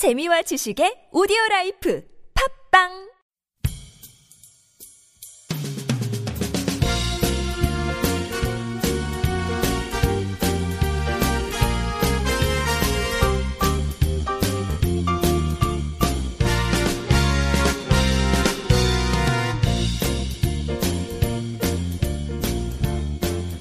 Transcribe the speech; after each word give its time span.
재미와 0.00 0.40
지식의 0.40 1.12
오디오 1.12 1.36
라이프 1.50 2.02
팝빵 2.72 2.88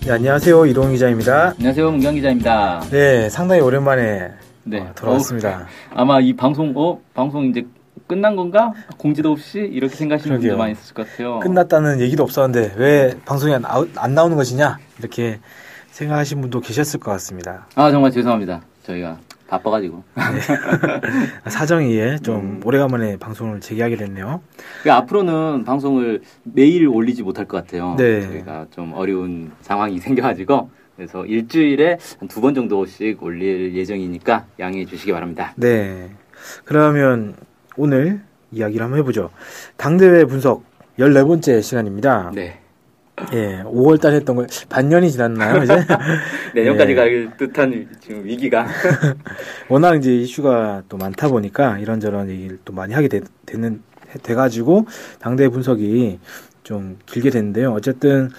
네, 0.05 0.11
안녕하세요. 0.13 0.65
이동 0.67 0.93
기자입니다. 0.93 1.49
안녕하세요, 1.57 1.91
문경 1.91 2.15
기자입니다. 2.15 2.79
네, 2.91 3.29
상당히 3.29 3.59
오랜만에 3.59 4.31
네, 4.63 4.79
어, 4.81 4.91
돌아왔습니다. 4.95 5.61
어, 5.61 5.65
아마 5.95 6.19
이 6.19 6.33
방송, 6.35 6.73
어, 6.75 6.99
방송 7.13 7.45
이제 7.45 7.65
끝난 8.07 8.35
건가? 8.35 8.73
공지도 8.97 9.31
없이 9.31 9.59
이렇게 9.59 9.95
생각하시는 9.95 10.35
분들 10.37 10.49
그러게요. 10.49 10.57
많이 10.57 10.71
있을 10.73 10.93
것 10.93 11.07
같아요. 11.09 11.39
끝났다는 11.39 11.99
얘기도 11.99 12.23
없었는데 12.23 12.73
왜 12.77 13.13
방송이 13.25 13.53
안, 13.53 13.61
나오- 13.61 13.87
안 13.97 14.13
나오는 14.15 14.35
것이냐 14.35 14.77
이렇게 14.99 15.39
생각하신 15.91 16.41
분도 16.41 16.59
계셨을 16.59 16.99
것 16.99 17.11
같습니다. 17.11 17.67
아, 17.75 17.91
정말 17.91 18.11
죄송합니다. 18.11 18.61
저희가 18.83 19.17
바빠가지고. 19.47 20.03
사정이에 21.47 22.17
좀 22.19 22.35
음. 22.35 22.61
오래간만에 22.63 23.17
방송을 23.17 23.59
재개하게 23.61 23.95
됐네요. 23.97 24.41
그 24.83 24.91
앞으로는 24.91 25.63
방송을 25.63 26.21
매일 26.43 26.87
올리지 26.87 27.23
못할 27.23 27.45
것 27.45 27.57
같아요. 27.57 27.95
네. 27.97 28.21
저희가 28.21 28.67
좀 28.71 28.93
어려운 28.93 29.51
상황이 29.61 29.99
생겨가지고. 29.99 30.69
그래서 30.99 31.25
일주일에 31.25 31.97
한 32.19 32.27
두 32.27 32.41
번 32.41 32.53
정도씩 32.53 33.23
올릴 33.23 33.73
예정이니까 33.73 34.45
양해해 34.59 34.85
주시기 34.85 35.13
바랍니다. 35.13 35.53
네, 35.55 36.09
그러면 36.65 37.35
오늘 37.77 38.19
이야기를 38.51 38.83
한번 38.83 38.99
해보죠. 38.99 39.29
당대회 39.77 40.25
분석 40.25 40.63
14번째 40.99 41.61
시간입니다. 41.61 42.31
네. 42.35 42.59
예, 43.33 43.63
5월 43.63 43.99
달 44.01 44.13
했던 44.13 44.35
거 44.35 44.45
반년이 44.69 45.09
지났나요, 45.11 45.63
이제? 45.63 45.73
내년까지 46.55 46.87
네. 46.93 46.95
갈 46.95 47.37
듯한 47.37 47.87
지금 48.01 48.25
위기가. 48.25 48.67
워낙 49.69 49.95
이제 49.95 50.13
이슈가 50.13 50.83
또 50.89 50.97
많다 50.97 51.29
보니까 51.29 51.79
이런저런 51.79 52.29
얘기를 52.29 52.59
또 52.65 52.73
많이 52.73 52.93
하게 52.93 53.07
되, 53.07 53.21
는 53.53 53.81
돼가지고 54.23 54.85
당대 55.19 55.47
분석이 55.49 56.19
좀 56.63 56.97
길게 57.05 57.29
됐는데요. 57.29 57.71
어쨌든 57.73 58.29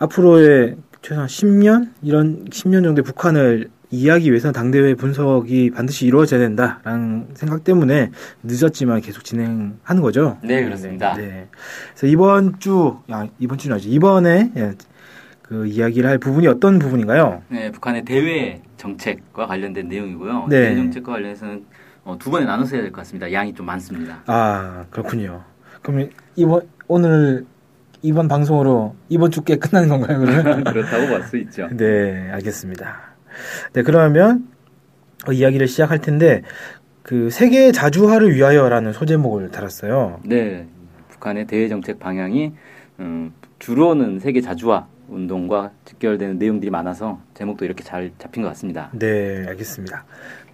앞으로의 0.00 0.76
최소한 1.04 1.26
10년 1.28 1.90
이런 2.02 2.46
10년 2.46 2.82
정도의 2.82 3.04
북한을 3.04 3.68
이해하기 3.90 4.30
위해서는 4.30 4.54
당대회 4.54 4.94
분석이 4.94 5.70
반드시 5.70 6.06
이루어져야 6.06 6.40
된다라는 6.40 7.28
생각 7.34 7.62
때문에 7.62 8.10
늦었지만 8.42 9.02
계속 9.02 9.22
진행하는 9.22 10.00
거죠. 10.02 10.38
네, 10.42 10.64
그렇습니다. 10.64 11.14
네. 11.14 11.48
그래서 11.90 12.06
이번 12.06 12.58
주, 12.58 12.96
야, 13.10 13.28
이번 13.38 13.58
주는 13.58 13.74
아니죠. 13.74 13.90
이번에 13.90 14.50
예, 14.56 14.72
그 15.42 15.66
이야기를 15.66 16.08
할 16.08 16.16
부분이 16.16 16.46
어떤 16.46 16.78
부분인가요? 16.78 17.42
네, 17.50 17.70
북한의 17.70 18.06
대외 18.06 18.62
정책과 18.78 19.46
관련된 19.46 19.88
내용이고요. 19.88 20.46
네. 20.48 20.60
대외 20.62 20.76
정책과 20.76 21.12
관련해서는 21.12 21.66
어, 22.04 22.16
두 22.18 22.30
번에 22.30 22.46
나눠서 22.46 22.76
해야 22.76 22.82
될 22.82 22.90
것 22.92 23.02
같습니다. 23.02 23.30
양이 23.30 23.52
좀 23.52 23.66
많습니다. 23.66 24.22
아 24.26 24.86
그렇군요. 24.88 25.44
그럼 25.82 26.08
이번 26.34 26.62
오늘 26.88 27.44
이번 28.04 28.28
방송으로 28.28 28.94
이번 29.08 29.30
주께 29.30 29.56
끝나는 29.58 29.88
건가요? 29.88 30.20
그러면? 30.20 30.62
그렇다고 30.64 31.06
볼 31.08 31.22
수 31.24 31.38
있죠. 31.38 31.68
네, 31.72 32.28
알겠습니다. 32.32 32.96
네, 33.72 33.82
그러면 33.82 34.46
어, 35.26 35.32
이야기를 35.32 35.66
시작할 35.66 36.00
텐데 36.00 36.42
그 37.02 37.30
세계 37.30 37.72
자주화를 37.72 38.34
위하여라는 38.34 38.92
소제목을 38.92 39.50
달았어요. 39.50 40.20
네, 40.24 40.66
북한의 41.08 41.46
대외 41.46 41.68
정책 41.68 41.98
방향이 41.98 42.52
음, 43.00 43.32
주로는 43.58 44.20
세계 44.20 44.42
자주화 44.42 44.86
운동과 45.08 45.70
직결되는 45.86 46.38
내용들이 46.38 46.70
많아서 46.70 47.20
제목도 47.32 47.64
이렇게 47.64 47.82
잘 47.84 48.10
잡힌 48.18 48.42
것 48.42 48.50
같습니다. 48.50 48.90
네, 48.92 49.46
알겠습니다. 49.48 50.04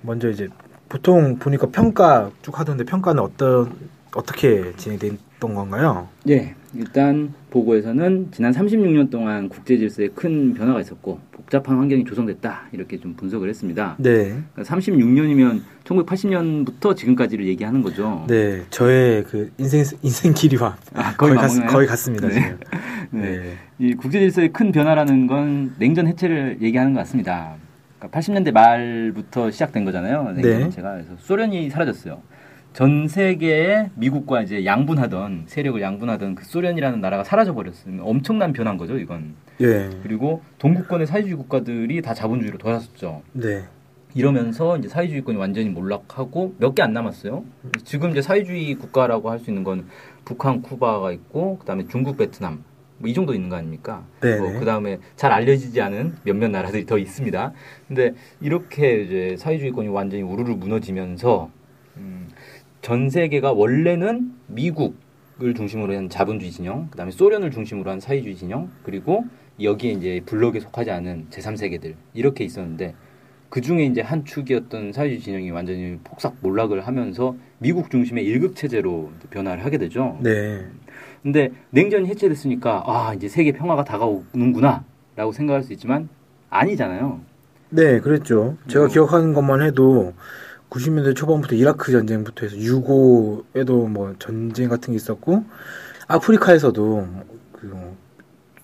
먼저 0.03 0.28
이제 0.30 0.48
보통 0.88 1.36
보니까 1.36 1.66
평가 1.72 2.30
쭉 2.42 2.58
하던데 2.58 2.84
평가는 2.84 3.20
어떤 3.20 3.72
어떻게 4.14 4.72
진행됐던 4.76 5.54
건가요? 5.54 6.08
네, 6.24 6.54
일단 6.75 7.32
보고에서는 7.50 8.28
지난 8.31 8.53
36년 8.53 9.10
동안 9.10 9.48
국제 9.48 9.76
질서에 9.76 10.08
큰 10.08 10.54
변화가 10.54 10.81
있었고 10.81 11.19
복잡한 11.32 11.78
환경이 11.78 12.04
조성됐다 12.04 12.69
이렇게 12.72 12.98
좀 12.98 13.14
분석을 13.14 13.48
했습니다. 13.48 13.97
네, 13.98 14.36
36년이면 14.56 15.62
1980년부터 15.84 16.97
지금까지를 16.97 17.47
얘기하는 17.48 17.82
거죠. 17.82 18.25
네, 18.28 18.62
저의 18.70 19.25
그 19.25 19.50
인생 19.59 19.84
인생 20.03 20.32
길이와 20.32 20.76
아, 20.94 21.16
거의, 21.16 21.34
거의 21.34 21.48
갔? 21.48 21.66
거의 21.66 21.86
같습니다 21.88 22.28
네. 22.28 22.34
지금. 22.34 22.59
네. 23.10 23.20
네. 23.20 23.56
이 23.78 23.94
국제 23.94 24.20
질서의 24.20 24.53
큰 24.53 24.70
변화라는 24.70 25.26
건 25.26 25.75
냉전 25.78 26.06
해체를 26.06 26.59
얘기하는 26.60 26.92
것 26.92 27.00
같습니다. 27.00 27.54
그러니까 27.98 28.19
80년대 28.19 28.53
말부터 28.53 29.50
시작된 29.50 29.84
거잖아요. 29.84 30.32
냉전 30.34 30.42
네. 30.42 30.64
해체가 30.66 30.92
그래서 30.92 31.10
소련이 31.19 31.70
사라졌어요. 31.70 32.22
전 32.72 33.08
세계에 33.08 33.91
미국과 33.97 34.42
이제 34.42 34.64
양분하던 34.64 35.44
세력을 35.47 35.81
양분하던 35.81 36.36
그 36.36 36.44
소련이라는 36.44 37.00
나라가 37.00 37.25
사라져 37.25 37.53
버렸어요. 37.54 38.03
엄청난 38.03 38.53
변화인 38.53 38.78
거죠, 38.78 38.97
이건. 38.97 39.34
예. 39.60 39.91
그리고 40.03 40.42
동구권의 40.58 41.06
사회주의 41.06 41.34
국가들이 41.34 42.00
다 42.00 42.14
자본주의로 42.14 42.59
돌아섰죠. 42.59 43.22
네. 43.32 43.64
이러면서 44.14 44.76
이제 44.78 44.88
사회주의권이 44.88 45.36
완전히 45.38 45.69
몰락하고 45.69 46.54
몇 46.59 46.75
개 46.75 46.82
안 46.82 46.92
남았어요. 46.92 47.44
지금 47.84 48.10
이제 48.10 48.22
사회주의 48.22 48.75
국가라고 48.75 49.30
할 49.30 49.38
수 49.38 49.50
있는 49.50 49.62
건 49.62 49.86
북한, 50.25 50.62
쿠바가 50.62 51.12
있고 51.12 51.59
그다음에 51.59 51.86
중국, 51.88 52.16
베트남 52.16 52.64
뭐 52.98 53.09
이 53.09 53.14
정도 53.14 53.34
있는 53.34 53.48
거 53.48 53.56
아닙니까? 53.56 54.04
네네. 54.20 54.59
그 54.59 54.64
다음에 54.64 54.98
잘 55.16 55.32
알려지지 55.32 55.80
않은 55.80 56.16
몇몇 56.25 56.48
나라들이 56.48 56.86
더 56.86 56.98
있습니다. 56.98 57.53
근데 57.88 58.14
이렇게 58.41 59.03
이제 59.03 59.36
사회주의권이 59.38 59.88
완전히 59.88 60.22
우르르 60.22 60.54
무너지면서 60.54 61.50
음, 61.97 62.28
전 62.82 63.10
세계가 63.10 63.52
원래는 63.52 64.32
미국을 64.46 65.54
중심으로 65.54 65.94
한 65.94 66.08
자본주의 66.08 66.50
진영, 66.50 66.88
그다음에 66.91 67.10
소련을 67.10 67.50
중심으로 67.50 67.91
한 67.91 68.00
사회주의 68.00 68.34
진영, 68.36 68.70
그리고 68.82 69.24
여기에 69.60 69.92
이제 69.92 70.22
블록에 70.24 70.60
속하지 70.60 70.91
않은 70.91 71.26
제3세계들 71.30 71.94
이렇게 72.14 72.44
있었는데 72.44 72.94
그 73.50 73.60
중에 73.60 73.84
이제 73.84 74.00
한 74.00 74.24
축이었던 74.24 74.92
사회주의 74.92 75.20
진영이 75.20 75.50
완전히 75.50 75.98
폭삭 76.04 76.36
몰락을 76.41 76.86
하면서 76.86 77.36
미국 77.58 77.91
중심의 77.91 78.24
일극 78.24 78.56
체제로 78.56 79.10
변화를 79.28 79.64
하게 79.64 79.76
되죠. 79.76 80.18
네. 80.22 80.64
근데 81.22 81.50
냉전이 81.70 82.08
해체됐으니까 82.08 82.84
아 82.86 83.12
이제 83.14 83.28
세계 83.28 83.52
평화가 83.52 83.84
다가오는구나라고 83.84 85.32
생각할 85.32 85.64
수 85.64 85.72
있지만 85.74 86.08
아니잖아요. 86.48 87.20
네, 87.70 88.00
그랬죠. 88.00 88.56
제가 88.68 88.86
어. 88.86 88.88
기억하는 88.88 89.34
것만 89.34 89.62
해도 89.62 90.14
90년대 90.70 91.14
초반부터 91.16 91.56
이라크 91.56 91.92
전쟁부터 91.92 92.47
해서 92.47 92.56
유고에도 92.56 93.88
뭐 93.88 94.14
전쟁 94.19 94.69
같은 94.69 94.92
게 94.92 94.97
있었고 94.97 95.44
아프리카에서도 96.06 97.08
그 97.53 97.97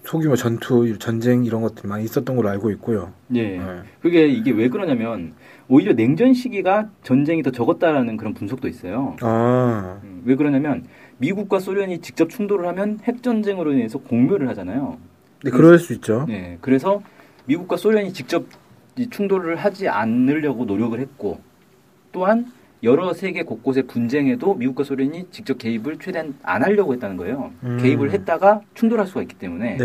소규모 0.05 0.37
전투, 0.37 0.97
전쟁 0.99 1.45
이런 1.45 1.63
것들이 1.63 1.89
많이 1.89 2.05
있었던 2.05 2.37
걸로 2.37 2.49
알고 2.49 2.71
있고요. 2.73 3.13
예. 3.35 3.59
네. 3.59 3.83
그게 4.01 4.29
이게 4.29 4.53
왜 4.53 4.69
그러냐면 4.69 5.35
오히려 5.69 5.95
냉전 5.95 6.33
시기가 6.33 6.89
전쟁이 7.03 7.43
더 7.43 7.51
적었다라는 7.51 8.17
그런 8.17 8.33
분석도 8.33 8.69
있어요. 8.69 9.17
아, 9.21 9.99
음, 10.05 10.23
왜 10.25 10.37
그러냐면 10.37 10.85
미국과 11.19 11.59
소련이 11.59 12.01
직접 12.03 12.31
충돌을 12.31 12.69
하면 12.69 13.01
핵 13.03 13.23
전쟁으로 13.23 13.73
인해서 13.73 13.99
공멸을 13.99 14.49
하잖아요. 14.51 14.99
네, 15.43 15.51
그럴 15.51 15.79
수 15.81 15.93
있죠. 15.95 16.25
네, 16.29 16.59
그래서 16.61 17.03
미국과 17.47 17.77
소련이 17.77 18.13
직접 18.13 18.47
이 18.97 19.11
충돌을 19.11 19.57
하지 19.57 19.89
않으려고 19.89 20.65
노력을 20.67 20.99
했고 20.99 21.41
또한 22.17 22.51
여러 22.83 23.13
세계 23.13 23.43
곳곳의 23.43 23.83
분쟁에도 23.89 24.55
미국과 24.55 24.85
소련이 24.85 25.27
직접 25.31 25.59
개입을 25.59 25.99
최대한 25.99 26.35
안 26.43 26.63
하려고 26.63 26.95
했다는 26.95 27.19
거예요. 27.19 27.53
음. 27.63 27.79
개입을 27.79 28.11
했다가 28.11 28.63
충돌할 28.73 29.07
수가 29.07 29.21
있기 29.23 29.35
때문에. 29.35 29.77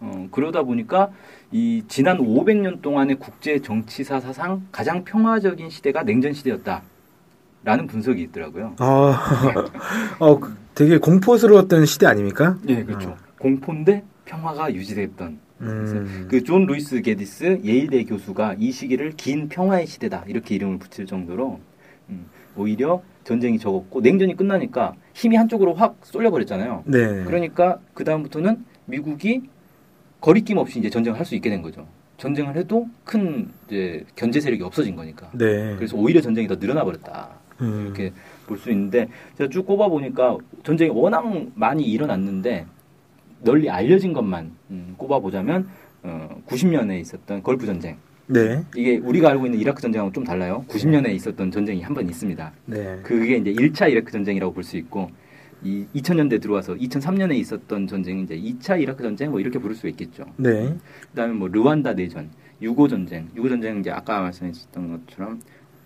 어, 0.00 0.28
그러다 0.30 0.64
보니까 0.64 1.10
이 1.50 1.82
지난 1.88 2.18
500년 2.18 2.82
동안의 2.82 3.16
국제 3.16 3.58
정치사 3.58 4.20
사상 4.20 4.66
가장 4.70 5.02
평화적인 5.04 5.70
시대가 5.70 6.02
냉전 6.02 6.34
시대였다라는 6.34 7.86
분석이 7.86 8.20
있더라고요. 8.24 8.74
아, 8.78 9.64
어, 10.20 10.38
그 10.38 10.54
되게 10.74 10.98
공포스러웠던 10.98 11.86
시대 11.86 12.04
아닙니까? 12.04 12.58
네, 12.64 12.84
그렇죠. 12.84 13.16
공포인데 13.38 14.02
평화가 14.26 14.74
유지됐던 14.74 15.38
음, 15.62 16.26
그존 16.28 16.66
루이스 16.66 17.00
게디스 17.02 17.60
예일대 17.64 18.04
교수가 18.04 18.56
이 18.58 18.72
시기를 18.72 19.12
긴 19.16 19.48
평화의 19.48 19.86
시대다 19.86 20.24
이렇게 20.26 20.54
이름을 20.56 20.78
붙일 20.78 21.06
정도로 21.06 21.60
음, 22.10 22.26
오히려 22.56 23.02
전쟁이 23.24 23.58
적었고 23.58 24.00
냉전이 24.00 24.36
끝나니까 24.36 24.94
힘이 25.14 25.36
한쪽으로 25.36 25.74
확 25.74 25.96
쏠려버렸잖아요. 26.02 26.82
네. 26.86 27.24
그러니까 27.24 27.78
그 27.94 28.02
다음부터는 28.04 28.64
미국이 28.86 29.42
거리낌 30.20 30.58
없이 30.58 30.78
이제 30.78 30.90
전쟁을 30.90 31.18
할 31.18 31.24
수 31.24 31.34
있게 31.36 31.48
된 31.50 31.62
거죠. 31.62 31.86
전쟁을 32.18 32.56
해도 32.56 32.88
큰 33.04 33.48
이제 33.66 34.04
견제 34.16 34.40
세력이 34.40 34.62
없어진 34.62 34.96
거니까. 34.96 35.30
네. 35.32 35.74
그래서 35.76 35.96
오히려 35.96 36.20
전쟁이 36.20 36.46
더 36.48 36.56
늘어나 36.56 36.84
버렸다. 36.84 37.30
음. 37.60 37.84
이렇게 37.86 38.12
볼 38.46 38.58
수 38.58 38.70
있는데 38.70 39.08
제가 39.38 39.48
쭉 39.50 39.64
꼽아 39.64 39.88
보니까 39.88 40.36
전쟁이 40.64 40.90
워낙 40.90 41.24
많이 41.54 41.84
일어났는데 41.84 42.66
널리 43.42 43.68
알려진 43.70 44.12
것만 44.12 44.50
음, 44.70 44.94
꼽아 44.96 45.18
보자면 45.20 45.68
어, 46.02 46.40
90년에 46.46 47.00
있었던 47.00 47.42
걸프 47.42 47.66
전쟁. 47.66 47.96
네. 48.26 48.62
이게 48.76 48.96
우리가 48.98 49.30
알고 49.30 49.46
있는 49.46 49.58
이라크 49.60 49.82
전쟁하고 49.82 50.12
좀 50.12 50.24
달라요. 50.24 50.64
90년에 50.68 51.10
있었던 51.14 51.50
전쟁이 51.50 51.82
한 51.82 51.92
번 51.94 52.08
있습니다. 52.08 52.52
네. 52.66 53.00
그게 53.02 53.36
이제 53.36 53.52
1차 53.52 53.90
이라크 53.90 54.10
전쟁이라고 54.12 54.52
볼 54.54 54.64
수 54.64 54.76
있고 54.76 55.10
이 55.64 55.86
2000년대 55.94 56.40
들어와서 56.40 56.74
2003년에 56.74 57.34
있었던 57.36 57.86
전쟁이 57.86 58.22
이제 58.22 58.36
2차 58.36 58.80
이라크 58.80 59.02
전쟁 59.02 59.30
뭐 59.30 59.38
이렇게 59.40 59.58
부를 59.58 59.76
수 59.76 59.86
있겠죠. 59.88 60.24
네. 60.36 60.74
그다음에 61.10 61.34
뭐 61.34 61.48
르완다 61.48 61.94
내전, 61.94 62.30
유고 62.60 62.88
전쟁, 62.88 63.28
유고 63.36 63.48
전쟁 63.48 63.78
이제 63.80 63.90
아까 63.90 64.20
말씀하셨던 64.22 64.90
것처럼 65.06 65.40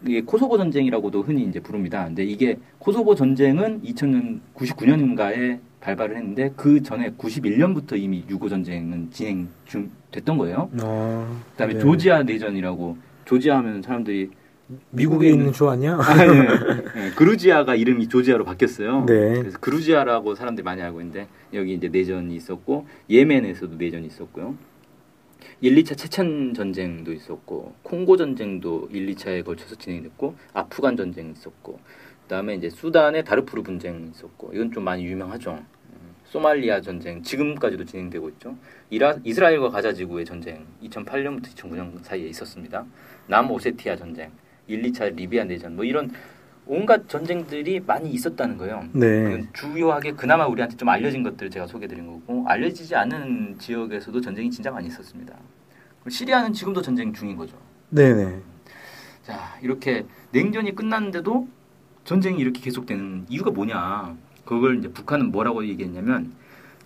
이게 0.04 0.20
코소보 0.22 0.58
전쟁이라고도 0.58 1.22
흔히 1.22 1.44
이제 1.44 1.60
부릅니다. 1.60 2.04
근데 2.04 2.24
이게 2.24 2.58
코소보 2.78 3.14
전쟁은 3.14 3.82
2000년 3.82 4.40
99년인가에 4.54 5.58
발발을 5.80 6.16
했는데 6.16 6.52
그 6.56 6.82
전에 6.82 7.10
91년부터 7.12 7.96
이미 7.98 8.24
유고 8.28 8.48
전쟁은 8.48 9.10
진행 9.10 9.48
중 9.64 9.90
됐던 10.10 10.36
거예요. 10.38 10.68
어. 10.82 11.42
그다음에 11.52 11.74
네. 11.74 11.80
조지아 11.80 12.24
내전이라고 12.24 12.96
조지아 13.24 13.58
하면 13.58 13.82
사람들이 13.82 14.30
미국에 14.90 15.28
있는 15.28 15.52
조 15.52 15.70
아니야? 15.70 15.96
아, 16.00 16.14
네. 16.14 16.42
네, 16.94 17.10
그루지아가 17.14 17.76
이름이 17.76 18.08
조지아로 18.08 18.44
바뀌었어요. 18.44 19.04
네. 19.06 19.34
그래서 19.34 19.58
그루지아라고 19.60 20.34
사람들이 20.34 20.64
많이 20.64 20.82
알고 20.82 21.00
있는데 21.00 21.28
여기 21.54 21.74
이제 21.74 21.88
내전이 21.88 22.34
있었고 22.34 22.86
예멘에서도 23.08 23.76
내전이 23.76 24.06
있었고요. 24.08 24.56
1, 25.60 25.74
2차 25.74 25.96
체첸 25.96 26.54
전쟁도 26.54 27.12
있었고 27.12 27.74
콩고 27.82 28.16
전쟁도 28.16 28.88
1, 28.92 29.06
2차에 29.14 29.44
걸쳐서 29.44 29.76
진행됐고 29.76 30.36
아프간 30.52 30.96
전쟁 30.96 31.30
있었고 31.30 31.80
그다음에 32.22 32.54
이제 32.54 32.68
수단의 32.68 33.24
다르푸르 33.24 33.62
분쟁 33.62 34.10
있었고 34.12 34.52
이건 34.52 34.72
좀 34.72 34.84
많이 34.84 35.04
유명하죠. 35.04 35.52
음, 35.52 36.14
소말리아 36.24 36.80
전쟁 36.80 37.22
지금까지도 37.22 37.84
진행되고 37.84 38.28
있죠. 38.30 38.56
이라, 38.90 39.16
이스라엘과 39.24 39.70
가자 39.70 39.92
지구의 39.92 40.24
전쟁 40.24 40.66
2008년부터 40.82 41.44
2009년 41.54 42.02
사이에 42.02 42.28
있었습니다. 42.28 42.84
남오세티아 43.28 43.96
전쟁, 43.96 44.32
1, 44.66 44.82
2차 44.82 45.14
리비아 45.14 45.44
내전 45.44 45.76
뭐 45.76 45.84
이런 45.84 46.10
온갖 46.66 47.08
전쟁들이 47.08 47.80
많이 47.80 48.10
있었다는 48.10 48.58
거예요. 48.58 48.84
네. 48.92 49.22
그 49.22 49.46
주요하게 49.52 50.12
그나마 50.12 50.46
우리한테 50.46 50.76
좀 50.76 50.88
알려진 50.88 51.22
것들을 51.22 51.50
제가 51.50 51.66
소개드린 51.66 52.06
거고 52.06 52.44
알려지지 52.48 52.94
않은 52.96 53.56
지역에서도 53.58 54.20
전쟁이 54.20 54.50
진짜 54.50 54.70
많이 54.70 54.88
있었습니다. 54.88 55.34
시리아는 56.08 56.52
지금도 56.52 56.82
전쟁 56.82 57.12
중인 57.12 57.36
거죠. 57.36 57.56
네, 57.90 58.12
네. 58.12 58.40
자 59.22 59.56
이렇게 59.62 60.06
냉전이 60.32 60.74
끝났는데도 60.74 61.48
전쟁이 62.04 62.38
이렇게 62.40 62.60
계속되는 62.60 63.26
이유가 63.28 63.50
뭐냐? 63.50 64.16
그걸 64.44 64.78
이제 64.78 64.88
북한은 64.88 65.30
뭐라고 65.32 65.66
얘기했냐면 65.66 66.32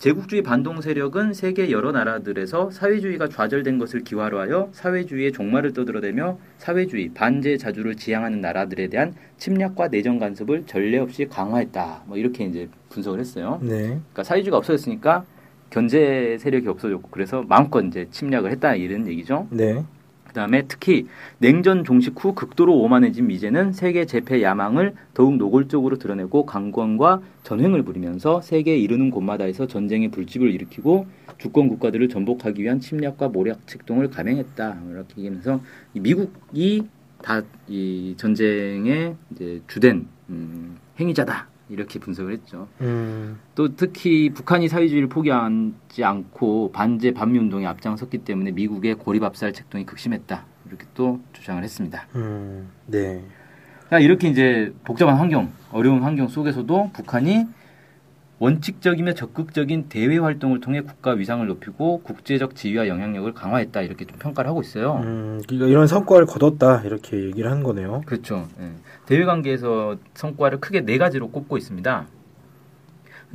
제국주의 0.01 0.41
반동 0.41 0.81
세력은 0.81 1.35
세계 1.35 1.71
여러 1.71 1.93
나라들에서 1.93 2.71
사회주의가 2.71 3.29
좌절된 3.29 3.79
것을 3.79 4.03
기화로 4.03 4.41
하여 4.41 4.71
사회주의의 4.73 5.31
종말을 5.31 5.75
떠들어대며 5.75 6.39
사회주의 6.57 7.11
반제 7.11 7.59
자주를 7.59 7.97
지향하는 7.97 8.41
나라들에 8.41 8.89
대한 8.89 9.15
침략과 9.37 9.89
내정 9.89 10.19
간섭을 10.19 10.65
전례 10.67 10.97
없이 10.97 11.27
강화했다. 11.27 12.05
뭐 12.07 12.17
이렇게 12.17 12.45
이제 12.45 12.71
분석을 12.89 13.21
했어요. 13.21 13.61
네. 13.63 13.89
그러니까 13.89 14.25
사회주의가 14.25 14.57
없어졌으니까 14.57 15.27
견제 15.69 16.39
세력이 16.41 16.67
없어졌고 16.67 17.11
그래서 17.11 17.43
마음껏 17.47 17.83
이제 17.83 18.09
침략을 18.11 18.51
했다 18.53 18.75
이런 18.77 19.07
얘기죠. 19.07 19.49
네. 19.51 19.85
그다음에 20.31 20.63
특히 20.67 21.07
냉전 21.39 21.85
종식 21.85 22.15
후 22.25 22.35
극도로 22.35 22.77
오만해진 22.79 23.27
미제는 23.27 23.73
세계 23.73 24.07
재패 24.07 24.43
야망을 24.43 24.95
더욱 25.15 25.37
노골적으로 25.37 25.99
드러내고 25.99 26.47
강권과 26.47 27.23
전횡을 27.45 27.83
부리면서 27.83 28.41
세계에 28.41 28.77
이르는 28.79 29.11
곳마다에서 29.11 29.67
전쟁의 29.67 30.11
불집을 30.11 30.51
일으키고 30.51 31.07
주권 31.39 31.69
국가들을 31.69 32.09
전복하기 32.09 32.63
위한 32.63 32.81
침략과 32.81 33.29
모략 33.29 33.67
책동을 33.67 34.11
감행했다. 34.11 34.79
이렇게 34.91 35.15
얘기하면서 35.19 35.61
이 35.95 36.01
미국이 36.01 36.87
다 37.23 37.43
이 37.69 38.15
전쟁의 38.17 39.15
이제 39.33 39.63
주된 39.69 40.09
음, 40.29 40.77
행위자다 40.99 41.49
이렇게 41.71 41.99
분석을 41.99 42.33
했죠. 42.33 42.69
음. 42.81 43.39
또 43.55 43.75
특히 43.77 44.31
북한이 44.31 44.69
사회주의를 44.69 45.09
포기하지 45.09 46.05
않고 46.05 46.73
반제 46.73 47.13
반미 47.13 47.39
운동에 47.39 47.67
앞장섰기 47.67 48.19
때문에 48.19 48.51
미국의 48.51 48.97
고립압살 48.97 49.53
책동이 49.53 49.87
극심했다 49.87 50.45
이렇게 50.67 50.87
또 50.95 51.21
주장을 51.33 51.63
했습니다. 51.63 52.07
음. 52.17 52.69
네. 52.87 53.23
자, 53.89 53.99
이렇게 53.99 54.29
이제 54.29 54.73
복잡한 54.85 55.17
환경, 55.17 55.51
어려운 55.73 56.03
환경 56.03 56.29
속에서도 56.29 56.91
북한이 56.93 57.47
원칙적이며 58.41 59.13
적극적인 59.13 59.91
대외 59.91 60.17
활동을 60.17 60.61
통해 60.61 60.81
국가 60.81 61.11
위상을 61.11 61.47
높이고 61.47 62.01
국제적 62.01 62.57
지위와 62.57 62.89
영향력을 62.89 63.33
강화했다 63.35 63.83
이렇게 63.83 64.07
좀 64.07 64.19
평가를 64.19 64.49
하고 64.49 64.63
있어요. 64.63 64.97
음, 65.05 65.43
그러니까 65.47 65.69
이런 65.69 65.87
성과를 65.87 66.27
거뒀다 66.27 66.81
이렇게 66.85 67.23
얘기를 67.23 67.51
하는 67.51 67.63
거네요. 67.63 68.01
그렇죠. 68.07 68.49
예. 68.59 68.73
대외 69.05 69.27
관계에서 69.27 69.97
성과를 70.15 70.59
크게 70.59 70.81
네 70.87 70.97
가지로 70.97 71.31
꼽고 71.31 71.59
있습니다. 71.59 72.07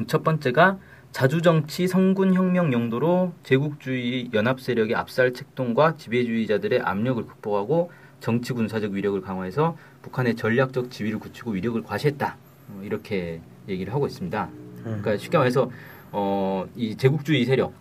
첫 0.07 0.23
번째가 0.23 0.79
자주정치 1.11 1.87
성군혁명 1.87 2.73
용도로 2.73 3.33
제국주의 3.43 4.31
연합 4.33 4.59
세력의 4.59 4.95
압살 4.95 5.33
책동과 5.33 5.97
지배주의자들의 5.97 6.81
압력을 6.81 7.23
극복하고 7.27 7.91
정치 8.19 8.53
군사적 8.53 8.91
위력을 8.93 9.21
강화해서 9.21 9.77
북한의 10.01 10.35
전략적 10.35 10.89
지위를 10.89 11.19
굳히고 11.19 11.51
위력을 11.51 11.83
과시했다. 11.83 12.37
어, 12.69 12.81
이렇게 12.83 13.39
얘기를 13.69 13.93
하고 13.93 14.07
있습니다. 14.07 14.64
음. 14.85 14.99
그러니까 15.01 15.17
쉽게 15.17 15.37
말해서 15.37 15.69
어, 16.11 16.65
이 16.75 16.95
제국주의 16.95 17.45
세력, 17.45 17.73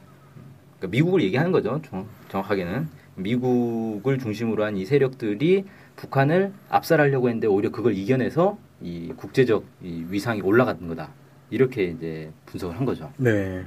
그러니까 0.78 0.96
미국을 0.96 1.22
얘기하는 1.22 1.52
거죠. 1.52 1.80
정, 1.84 2.06
정확하게는 2.28 2.88
미국을 3.16 4.18
중심으로 4.18 4.64
한 4.64 4.76
이 4.76 4.84
세력들이 4.84 5.64
북한을 5.96 6.52
압살하려고 6.68 7.28
했는데 7.28 7.46
오히려 7.46 7.70
그걸 7.70 7.94
이겨내서 7.94 8.58
이 8.82 9.12
국제적 9.16 9.64
이 9.82 10.04
위상이 10.10 10.40
올라간 10.40 10.88
거다. 10.88 11.10
이렇게 11.50 11.84
이제 11.84 12.30
분석을 12.46 12.76
한 12.76 12.84
거죠. 12.84 13.12
네. 13.16 13.62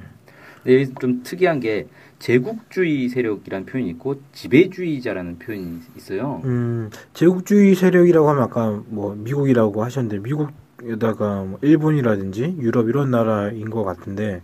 근데 0.63 0.74
여기 0.81 0.94
좀 1.00 1.24
특이한 1.24 1.62
게 1.62 1.88
제국주의 2.19 3.07
세력이라는 3.07 3.66
표현이 3.66 3.90
있고 3.92 4.19
지배주의자라는 4.33 5.40
표현이 5.40 5.80
있어요. 5.95 6.42
음, 6.44 6.90
제국주의 7.13 7.75
세력이라고 7.75 8.28
하면 8.30 8.44
아까 8.44 8.83
뭐 8.88 9.16
미국이라고 9.16 9.81
하셨는데 9.83 10.19
미국 10.22 10.50
에다가 10.84 11.44
뭐 11.44 11.60
일본이라든지 11.62 12.57
유럽 12.60 12.90
이런 12.90 13.10
나라인 13.12 13.69
것 13.69 13.84
같은데 13.84 14.42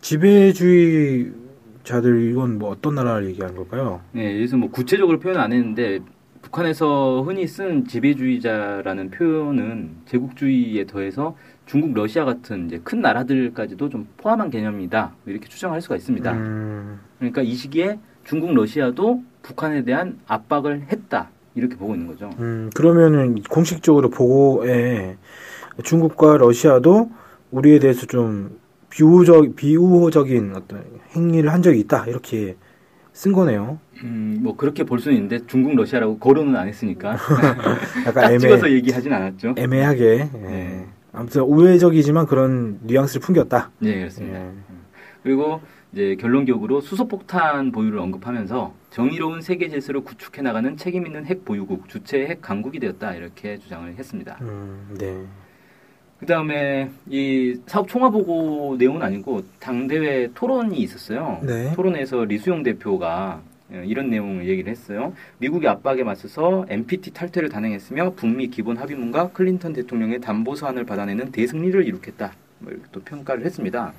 지배주의 0.00 1.32
자들 1.84 2.30
이건 2.30 2.58
뭐 2.58 2.70
어떤 2.70 2.94
나라를 2.94 3.28
얘기하는 3.28 3.56
걸까요? 3.56 4.00
네, 4.12 4.34
여기서 4.36 4.56
뭐 4.58 4.70
구체적으로 4.70 5.18
표현 5.18 5.38
안 5.38 5.52
했는데 5.52 6.00
북한에서 6.42 7.22
흔히 7.22 7.46
쓴 7.46 7.86
지배주의자라는 7.86 9.10
표현은 9.10 9.90
제국주의에 10.06 10.86
더해서 10.86 11.36
중국, 11.66 11.94
러시아 11.94 12.24
같은 12.24 12.66
이제 12.66 12.80
큰 12.82 13.00
나라들까지도 13.00 13.88
좀 13.88 14.08
포함한 14.16 14.50
개념이다 14.50 15.14
이렇게 15.26 15.48
추정할 15.48 15.80
수가 15.80 15.96
있습니다. 15.96 16.32
음, 16.32 17.00
그러니까 17.18 17.42
이 17.42 17.54
시기에 17.54 17.98
중국, 18.24 18.52
러시아도 18.54 19.22
북한에 19.42 19.84
대한 19.84 20.18
압박을 20.26 20.86
했다 20.90 21.30
이렇게 21.54 21.76
보고 21.76 21.94
있는 21.94 22.06
거죠. 22.08 22.30
음, 22.38 22.70
그러면은 22.74 23.40
공식적으로 23.42 24.10
보고에 24.10 25.16
중국과 25.82 26.38
러시아도 26.38 27.10
우리에 27.50 27.78
대해서 27.78 28.06
좀 28.06 28.58
비우적 28.90 29.56
비우호적인 29.56 30.54
어떤 30.56 30.84
행위를 31.14 31.52
한 31.52 31.62
적이 31.62 31.80
있다 31.80 32.06
이렇게 32.06 32.56
쓴 33.12 33.32
거네요. 33.32 33.78
음, 34.02 34.38
뭐 34.40 34.56
그렇게 34.56 34.84
볼 34.84 34.98
수는 34.98 35.16
있는데 35.16 35.46
중국, 35.46 35.74
러시아라고 35.74 36.18
거론은 36.18 36.56
안 36.56 36.68
했으니까 36.68 37.16
약간 38.06 38.14
딱 38.14 38.24
애매 38.24 38.38
찍어서 38.38 38.70
얘기하진 38.70 39.12
않았죠. 39.12 39.54
애매하게. 39.58 40.30
예. 40.34 40.38
네. 40.38 40.86
아무튼 41.12 41.42
우회적이지만 41.42 42.26
그런 42.26 42.78
뉘앙스를 42.82 43.20
풍겼다. 43.20 43.70
네, 43.80 43.98
그렇습니다. 43.98 44.40
예. 44.40 44.50
그리고 45.22 45.60
이제 45.92 46.16
결론적으로 46.20 46.80
수소폭탄 46.80 47.72
보유를 47.72 47.98
언급하면서 47.98 48.72
정의로운 48.90 49.42
세계 49.42 49.68
질서를 49.68 50.02
구축해 50.02 50.40
나가는 50.40 50.76
책임 50.76 51.04
있는 51.04 51.26
핵 51.26 51.44
보유국, 51.44 51.88
주체 51.88 52.26
핵 52.26 52.40
강국이 52.40 52.78
되었다 52.78 53.14
이렇게 53.14 53.58
주장을 53.58 53.92
했습니다. 53.92 54.38
음, 54.40 54.94
네. 54.98 55.26
그 56.20 56.26
다음에 56.26 56.90
이 57.08 57.58
사업 57.66 57.88
총화 57.88 58.10
보고 58.10 58.76
내용은 58.78 59.00
아니고 59.02 59.42
당대회 59.58 60.28
토론이 60.34 60.78
있었어요. 60.78 61.40
네. 61.42 61.72
토론에서 61.74 62.24
리수용 62.24 62.62
대표가 62.62 63.40
예, 63.72 63.84
이런 63.86 64.10
내용을 64.10 64.46
얘기를 64.46 64.70
했어요. 64.70 65.14
미국의 65.38 65.70
압박에 65.70 66.02
맞서서 66.02 66.66
NPT 66.68 67.12
탈퇴를 67.12 67.48
단행했으며 67.48 68.12
북미 68.16 68.48
기본 68.48 68.76
합의문과 68.76 69.30
클린턴 69.30 69.72
대통령의 69.72 70.20
담보 70.20 70.56
사안을 70.56 70.84
받아내는 70.84 71.32
대승리를 71.32 71.86
이룩했다. 71.86 72.32
뭐 72.58 72.72
이렇게 72.72 72.86
또 72.92 73.00
평가를 73.00 73.46
했습니다. 73.46 73.94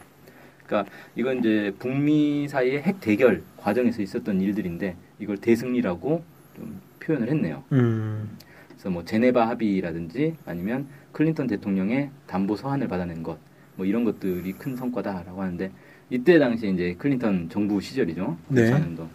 그러니까 0.68 0.92
이건 1.16 1.40
이제 1.40 1.74
북미 1.80 2.48
사이의 2.48 2.84
핵 2.84 3.01
대결 3.01 3.42
과정에서 3.58 4.04
있었던 4.04 4.42
일들인데 4.42 4.96
이걸 5.18 5.38
대승리라고 5.38 6.24
좀 6.56 6.82
표현을 7.00 7.30
했네요. 7.30 7.63
음. 7.72 8.38
그래서 8.70 8.90
뭐 8.90 9.06
제네바 9.06 9.48
합의라든지 9.48 10.36
아니면 10.46 10.88
클린턴 11.12 11.48
대통령의 11.48 12.10
담보 12.27 12.56
서한을 12.56 12.88
받아낸 12.88 13.24
것, 13.24 13.38
뭐 13.75 13.86
이런 13.86 14.03
것들이 14.03 14.53
큰 14.53 14.75
성과다라고 14.75 15.41
하는데 15.41 15.72
이때 16.10 16.39
당시 16.39 16.70
이제 16.70 16.96
클린턴 16.98 17.50
정부 17.50 17.80
시절이죠. 17.80 18.38
네. 18.50 18.72
2004년도. 18.72 19.08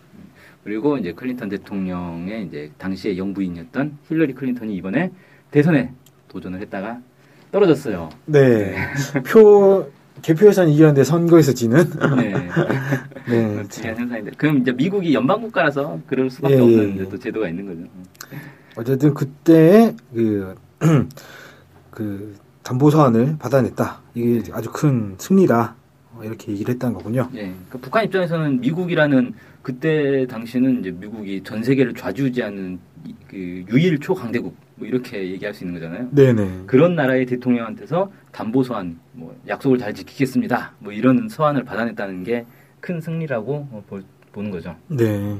그리고 0.64 0.98
이제 0.98 1.12
클린턴 1.12 1.48
대통령의 1.48 2.46
이제 2.46 2.72
당시의 2.78 3.18
영부인이었던 3.18 3.98
힐러리 4.08 4.34
클린턴이 4.34 4.74
이번에 4.74 5.12
대선에 5.50 5.92
도전을 6.28 6.60
했다가 6.62 7.00
떨어졌어요. 7.52 8.08
네. 8.26 8.74
표 9.24 9.90
개표에서는 10.22 10.72
이겼는데 10.72 11.04
선거에서 11.04 11.52
지는. 11.52 11.84
네. 12.16 12.32
네. 13.28 13.62
특이한 13.68 13.96
현상인데. 13.96 14.32
그럼 14.36 14.58
이제 14.58 14.72
미국이 14.72 15.14
연방 15.14 15.40
국가라서 15.40 16.00
그럴 16.06 16.30
수밖에 16.30 16.54
예, 16.54 16.58
예, 16.58 16.62
없는 16.62 16.98
예. 16.98 17.08
또 17.08 17.18
제도가 17.18 17.48
있는 17.48 17.66
거죠. 17.66 17.82
어쨌든 18.76 19.14
그때 19.14 19.94
그, 20.12 20.54
그 21.96 22.36
담보 22.62 22.90
서한을 22.90 23.36
받아냈다. 23.38 24.00
이게 24.14 24.52
아주 24.52 24.70
큰 24.70 25.14
승리다. 25.16 25.74
어, 26.14 26.20
이렇게 26.22 26.52
얘기를 26.52 26.74
했다는 26.74 26.94
거군요. 26.94 27.26
예. 27.34 27.50
그 27.70 27.78
북한 27.78 28.04
입장에서는 28.04 28.60
미국이라는 28.60 29.32
그때 29.62 30.26
당시는 30.26 30.80
이제 30.80 30.90
미국이 30.90 31.42
전 31.42 31.62
세계를 31.64 31.94
좌지우지하는 31.94 32.78
이- 33.06 33.14
그 33.28 33.36
유일 33.70 33.98
초강대국 33.98 34.54
뭐 34.74 34.86
이렇게 34.86 35.30
얘기할 35.30 35.54
수 35.54 35.64
있는 35.64 35.80
거잖아요. 35.80 36.08
네네. 36.10 36.64
그런 36.66 36.94
나라의 36.96 37.24
대통령한테서 37.24 38.12
담보 38.30 38.62
서한, 38.62 38.98
뭐 39.12 39.34
약속을 39.48 39.78
잘 39.78 39.94
지키겠습니다. 39.94 40.72
뭐 40.80 40.92
이런 40.92 41.30
서한을 41.30 41.64
받아냈다는 41.64 42.24
게 42.24 42.44
큰 42.80 43.00
승리라고 43.00 43.54
어, 43.72 43.82
볼- 43.88 44.04
보는 44.32 44.50
거죠. 44.50 44.76
네. 44.88 45.36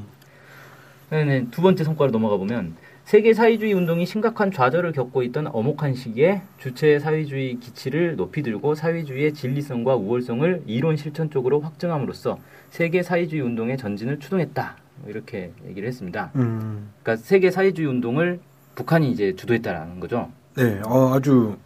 네, 1.11 1.47
두 1.53 1.61
번째 1.63 1.85
성과로 1.85 2.11
넘어가 2.11 2.37
보면 2.39 2.75
세계 3.07 3.35
사회주의 3.35 3.73
운동이 3.73 4.05
심각한 4.05 4.51
좌절을 4.51 4.91
겪고 4.91 5.23
있던 5.23 5.47
엄혹한 5.53 5.95
시기에 5.95 6.43
주체 6.59 6.99
사회주의 6.99 7.55
기치를 7.61 8.17
높이 8.17 8.43
들고 8.43 8.75
사회주의의 8.75 9.33
진리성과 9.33 9.95
우월성을 9.95 10.65
이론 10.67 10.97
실천 10.97 11.31
쪽으로 11.31 11.61
확증함으로써 11.61 12.41
세계 12.71 13.05
사회주의 13.05 13.43
운동의 13.43 13.77
전진을 13.77 14.19
추동했다. 14.19 14.77
뭐 14.97 15.11
이렇게 15.11 15.53
얘기를 15.69 15.87
했습니다. 15.87 16.33
음. 16.35 16.91
그러니까 17.01 17.25
세계 17.25 17.53
사회주의 17.53 17.87
운동을 17.87 18.41
북한이 18.75 19.13
이제 19.13 19.37
주도했다라는 19.37 20.01
거죠. 20.01 20.29
네. 20.57 20.81
어, 20.85 21.15
아주 21.15 21.57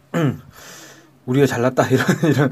우리가 1.25 1.45
잘났다 1.45 1.87
이런 1.87 2.05
이런 2.33 2.49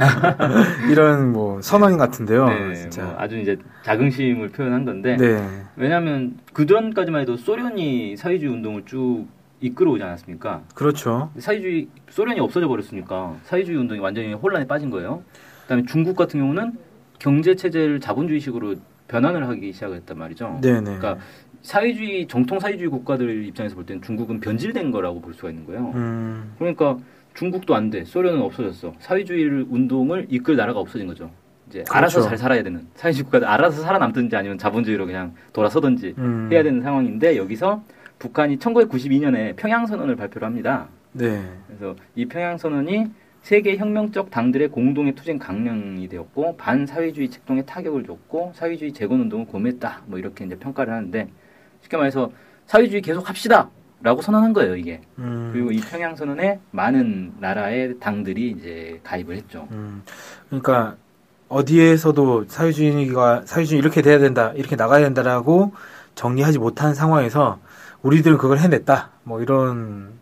이런 0.92 1.34
뭐 1.34 1.62
선언 1.62 1.98
같은데요. 1.98 2.48
네, 2.48 2.76
진짜. 2.76 3.04
뭐 3.04 3.16
아주 3.18 3.38
이제 3.38 3.58
자긍심을 3.84 4.50
표현한 4.50 4.86
건데 4.86 5.18
네. 5.18 5.44
왜냐하면 5.76 6.38
그전까지만 6.54 7.22
해도 7.22 7.36
소련이 7.36 8.16
사회주의 8.18 8.52
운동을 8.52 8.84
쭉 8.86 9.26
이끌어오지 9.62 10.04
않았습니까? 10.04 10.62
그렇죠. 10.74 11.32
사회주의 11.38 11.88
소련이 12.10 12.40
없어져 12.40 12.68
버렸으니까 12.68 13.36
사회주의 13.44 13.78
운동이 13.78 14.00
완전히 14.00 14.34
혼란에 14.34 14.66
빠진 14.68 14.90
거예요. 14.90 15.24
그다음에 15.64 15.84
중국 15.88 16.16
같은 16.16 16.40
경우는 16.40 16.74
경제 17.18 17.56
체제를 17.56 18.00
자본주의식으로 18.00 18.76
변환을 19.08 19.48
하기 19.50 19.74
시작했단 19.74 20.18
말이죠. 20.18 20.60
네네. 20.62 20.98
그러니까 20.98 21.18
사회주의 21.62 22.28
정통 22.28 22.60
사회주의 22.60 22.90
국가들 22.90 23.46
입장에서 23.46 23.76
볼 23.76 23.86
때는 23.86 24.02
중국은 24.02 24.40
변질된 24.40 24.92
거라고 24.92 25.20
볼 25.20 25.34
수가 25.34 25.50
있는 25.50 25.66
거예요. 25.66 25.92
음. 25.96 26.54
그러니까 26.58 26.98
중국도 27.34 27.76
안 27.76 27.90
돼. 27.90 28.04
소련은 28.04 28.42
없어졌어. 28.42 28.94
사회주의 29.00 29.46
운동을 29.70 30.28
이끌 30.30 30.56
나라가 30.56 30.80
없어진 30.80 31.08
거죠. 31.08 31.32
이제 31.70 31.84
알아서 31.90 32.16
그렇죠. 32.16 32.30
잘 32.30 32.38
살아야 32.38 32.64
되는 32.64 32.88
사회주의 32.96 33.24
국가들 33.24 33.48
알아서 33.48 33.82
살아남든지 33.84 34.36
아니면 34.36 34.58
자본주의로 34.58 35.06
그냥 35.06 35.36
돌아서든지 35.54 36.16
음. 36.18 36.50
해야 36.52 36.64
되는 36.64 36.82
상황인데 36.82 37.38
여기서 37.38 37.84
북한이 38.18 38.58
1992년에 38.58 39.56
평양 39.56 39.86
선언을 39.86 40.16
발표를 40.16 40.46
합니다. 40.48 40.88
네. 41.14 41.42
그래서 41.68 41.96
이 42.16 42.26
평양 42.26 42.58
선언이 42.58 43.08
세계 43.42 43.78
혁명적 43.78 44.32
당들의 44.32 44.68
공동의 44.70 45.16
투쟁 45.16 45.40
강령이 45.40 46.08
되었고 46.10 46.58
반사회주의 46.58 47.30
책동에 47.30 47.62
타격을 47.64 48.04
줬고 48.04 48.52
사회주의 48.56 48.92
재건 48.92 49.22
운동을 49.22 49.46
고매했다. 49.46 50.04
뭐 50.08 50.20
이렇게 50.20 50.46
이제 50.46 50.56
평가를 50.56 50.92
하는데 50.92 51.30
쉽게 51.82 51.96
말해서 51.98 52.32
사회주의 52.66 53.02
계속 53.02 53.30
합시다 53.30 53.70
라고 54.02 54.22
선언한 54.22 54.54
거예요, 54.54 54.76
이게. 54.76 55.02
음. 55.18 55.50
그리고 55.52 55.72
이 55.72 55.80
평양 55.82 56.16
선언에 56.16 56.60
많은 56.72 57.34
나라의 57.40 58.00
당들이 58.00 58.52
이제 58.52 59.00
가입을 59.04 59.36
했죠. 59.36 59.68
음. 59.72 60.04
그러니까 60.48 60.96
어디에서도 61.50 62.46
사회주의가 62.48 63.44
사회주의 63.46 63.80
이렇게 63.80 64.02
돼야 64.02 64.20
된다, 64.20 64.54
이렇게 64.56 64.76
나가야 64.76 65.04
된다라고 65.04 65.74
정리하지 66.16 66.60
못한 66.60 66.94
상황에서 66.94 67.60
우리들은 68.02 68.38
그걸 68.38 68.60
해냈다. 68.60 69.10
뭐 69.24 69.42
이런 69.42 70.14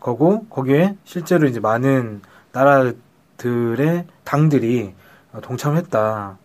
거고 0.00 0.44
거기에 0.48 0.96
실제로 1.04 1.46
이제 1.46 1.60
많은 1.60 2.20
나라들의 2.52 4.04
당들이 4.24 4.94
어, 5.32 5.40
동참을 5.40 5.78
했다. 5.78 6.36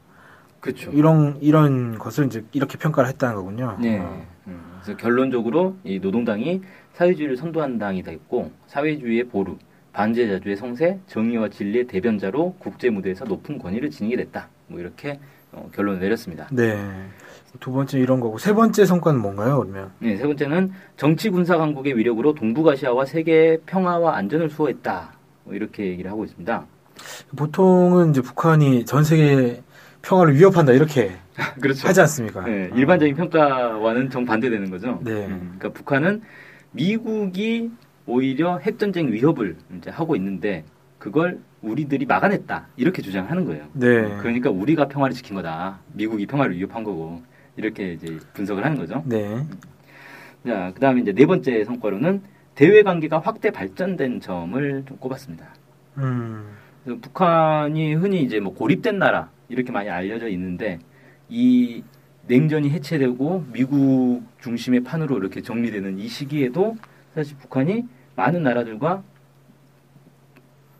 그렇죠. 0.59 0.91
이런 0.91 1.37
이런 1.41 1.97
것을 1.97 2.25
이제 2.25 2.43
이렇게 2.51 2.77
평가를 2.77 3.09
했다는 3.09 3.35
거군요. 3.35 3.77
네. 3.79 3.99
어. 3.99 4.25
음, 4.47 4.79
그래서 4.81 4.97
결론적으로 4.97 5.75
이 5.83 5.99
노동당이 5.99 6.61
사회주의를 6.93 7.37
선도한 7.37 7.77
당이 7.77 8.03
됐고 8.03 8.51
사회주의의 8.67 9.25
보루, 9.25 9.57
반제자주의 9.93 10.57
성세, 10.57 10.99
정의와 11.07 11.49
진리의 11.49 11.87
대변자로 11.87 12.55
국제 12.59 12.89
무대에서 12.89 13.25
높은 13.25 13.57
권위를 13.57 13.89
지니게 13.89 14.17
됐다. 14.17 14.49
뭐 14.67 14.79
이렇게 14.79 15.19
어, 15.51 15.69
결론을 15.73 15.99
내렸습니다. 15.99 16.47
네. 16.51 16.77
두 17.59 17.71
번째 17.71 17.99
이런 17.99 18.19
거고 18.19 18.37
세 18.37 18.53
번째 18.53 18.85
성과는 18.85 19.19
뭔가요? 19.19 19.59
그러면 19.59 19.91
네, 19.99 20.15
세 20.17 20.27
번째는 20.27 20.71
정치 20.97 21.29
군사 21.29 21.57
강국의 21.57 21.97
위력으로 21.97 22.35
동북아시아와 22.35 23.05
세계의 23.05 23.61
평화와 23.65 24.15
안전을 24.17 24.49
수호했다. 24.49 25.13
뭐 25.45 25.55
이렇게 25.55 25.87
얘기를 25.87 26.11
하고 26.11 26.25
있습니다. 26.25 26.65
보통은 27.35 28.11
이제 28.11 28.21
북한이 28.21 28.85
전 28.85 29.03
세계 29.03 29.63
평화를 30.01 30.35
위협한다 30.35 30.73
이렇게 30.73 31.11
그렇죠. 31.61 31.87
하지 31.87 32.01
않습니까? 32.01 32.45
네, 32.45 32.69
일반적인 32.75 33.15
평가와는 33.15 34.09
정반대되는 34.09 34.69
거죠. 34.69 34.99
네. 35.03 35.25
음, 35.25 35.55
그러니까 35.57 35.69
북한은 35.69 36.21
미국이 36.71 37.71
오히려 38.05 38.57
핵전쟁 38.57 39.11
위협을 39.11 39.55
이제 39.77 39.89
하고 39.89 40.15
있는데 40.15 40.63
그걸 40.97 41.39
우리들이 41.61 42.05
막아냈다 42.05 42.67
이렇게 42.77 43.01
주장하는 43.01 43.45
거예요. 43.45 43.65
네. 43.73 44.17
그러니까 44.19 44.49
우리가 44.49 44.87
평화를 44.87 45.15
지킨 45.15 45.35
거다. 45.35 45.79
미국이 45.93 46.25
평화를 46.25 46.55
위협한 46.55 46.83
거고 46.83 47.21
이렇게 47.57 47.93
이제 47.93 48.17
분석을 48.33 48.63
하는 48.63 48.77
거죠. 48.77 49.03
네. 49.05 49.45
자, 50.45 50.71
그다음에 50.73 51.01
이제 51.01 51.11
네 51.11 51.25
번째 51.25 51.63
성과로는 51.65 52.21
대외 52.55 52.83
관계가 52.83 53.19
확대 53.19 53.51
발전된 53.51 54.21
점을 54.21 54.83
좀 54.87 54.97
꼽았습니다. 54.97 55.45
음. 55.97 56.45
북한이 57.01 57.93
흔히 57.95 58.23
이제 58.23 58.39
뭐 58.39 58.53
고립된 58.53 58.99
나라 58.99 59.29
이렇게 59.49 59.71
많이 59.71 59.89
알려져 59.89 60.29
있는데 60.29 60.79
이 61.27 61.83
냉전이 62.27 62.69
해체되고 62.69 63.45
미국 63.51 64.21
중심의 64.41 64.81
판으로 64.81 65.17
이렇게 65.17 65.41
정리되는 65.41 65.97
이 65.99 66.07
시기에도 66.07 66.77
사실 67.15 67.35
북한이 67.37 67.85
많은 68.15 68.43
나라들과 68.43 69.03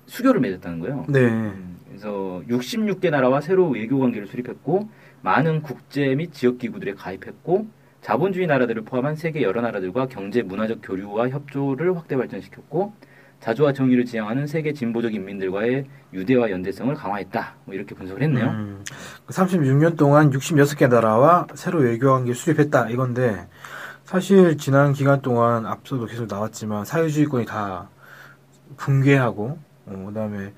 수교를 0.06 0.42
맺었다는 0.42 0.80
거예요. 0.80 1.06
네. 1.10 1.20
음, 1.20 1.78
그래서 1.88 2.44
66개 2.48 3.10
나라와 3.10 3.42
새로 3.42 3.70
외교 3.70 4.00
관계를 4.00 4.28
수립했고 4.28 4.90
많은 5.22 5.62
국제 5.62 6.16
및 6.16 6.34
지역 6.34 6.58
기구들에 6.60 6.94
가입했고 6.94 7.68
자본주의 8.02 8.48
나라들을 8.48 8.84
포함한 8.84 9.16
세계 9.16 9.42
여러 9.42 9.62
나라들과 9.62 10.08
경제 10.08 10.42
문화적 10.42 10.80
교류와 10.84 11.30
협조를 11.30 11.98
확대 11.98 12.16
발전시켰고 12.16 12.94
자주와 13.39 13.74
정의를 13.74 14.05
지향하는 14.05 14.48
세계 14.48 14.74
진보적 14.74 15.13
인민들과의 15.13 15.86
유대와 16.13 16.51
연대성을 16.51 16.93
강화했다. 16.93 17.55
뭐 17.65 17.75
이렇게 17.75 17.96
분석을 17.96 18.22
했네요. 18.24 18.48
음. 18.48 18.84
36년 19.27 19.98
동안 19.98 20.29
66개 20.31 20.89
나라와 20.89 21.48
새로 21.53 21.79
외교 21.79 22.12
관계 22.12 22.34
수립했다 22.34 22.89
이건데 22.89 23.48
사실 24.03 24.58
지난 24.58 24.91
기간 24.91 25.22
동안 25.22 25.65
앞서도 25.65 26.05
계속 26.08 26.27
나왔지만 26.27 26.84
사회주의권이 26.84 27.46
다 27.46 27.89
붕괴하고 28.77 29.58
어, 29.86 30.03
그다음에 30.08 30.51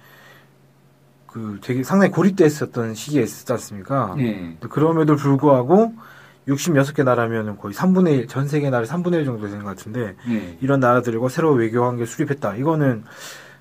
그 1.27 1.59
되게 1.61 1.83
상당히 1.83 2.11
고립됐었던 2.11 2.93
시기에 2.93 3.23
있었지 3.23 3.51
않습니까? 3.53 4.15
네. 4.17 4.57
그럼에도 4.69 5.15
불구하고 5.15 5.93
66개 6.47 7.03
나라면 7.03 7.57
거의 7.57 7.73
3분의 7.73 8.19
1, 8.19 8.27
전 8.27 8.47
세계 8.47 8.69
나라 8.69 8.85
3분의 8.85 9.13
1 9.19 9.25
정도 9.25 9.47
되는 9.47 9.63
것 9.63 9.69
같은데 9.69 10.15
네. 10.27 10.57
이런 10.61 10.79
나라들과 10.79 11.29
새로 11.29 11.53
외교 11.53 11.81
관계 11.81 12.05
수립했다. 12.05 12.55
이거는 12.55 13.03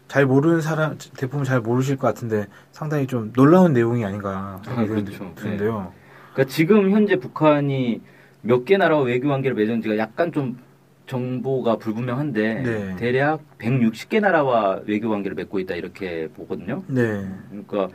잘 0.09 0.27
모르는 0.27 0.61
사람 0.61 0.97
대부분 1.17 1.45
잘 1.45 1.61
모르실 1.61 1.97
것 1.97 2.07
같은데 2.09 2.47
상당히 2.73 3.07
좀 3.07 3.33
놀라운 3.33 3.73
내용이 3.73 4.05
아닌가 4.05 4.61
생각이 4.65 4.91
아, 4.91 4.95
그렇죠. 4.95 5.33
드는데요. 5.37 5.93
그러니까 6.33 6.53
지금 6.53 6.91
현재 6.91 7.17
북한이 7.17 8.01
몇 8.43 8.65
개 8.65 8.77
나라와 8.77 9.03
외교 9.03 9.29
관계를 9.29 9.55
맺은지가 9.55 9.99
약간 9.99 10.33
좀 10.33 10.59
정보가 11.07 11.77
불분명한데 11.77 12.55
네. 12.63 12.97
대략 12.97 13.43
160개 13.59 14.21
나라와 14.21 14.81
외교 14.87 15.11
관계를 15.11 15.35
맺고 15.35 15.59
있다 15.61 15.75
이렇게 15.75 16.29
보거든요. 16.35 16.83
네. 16.87 17.29
그러니까 17.51 17.89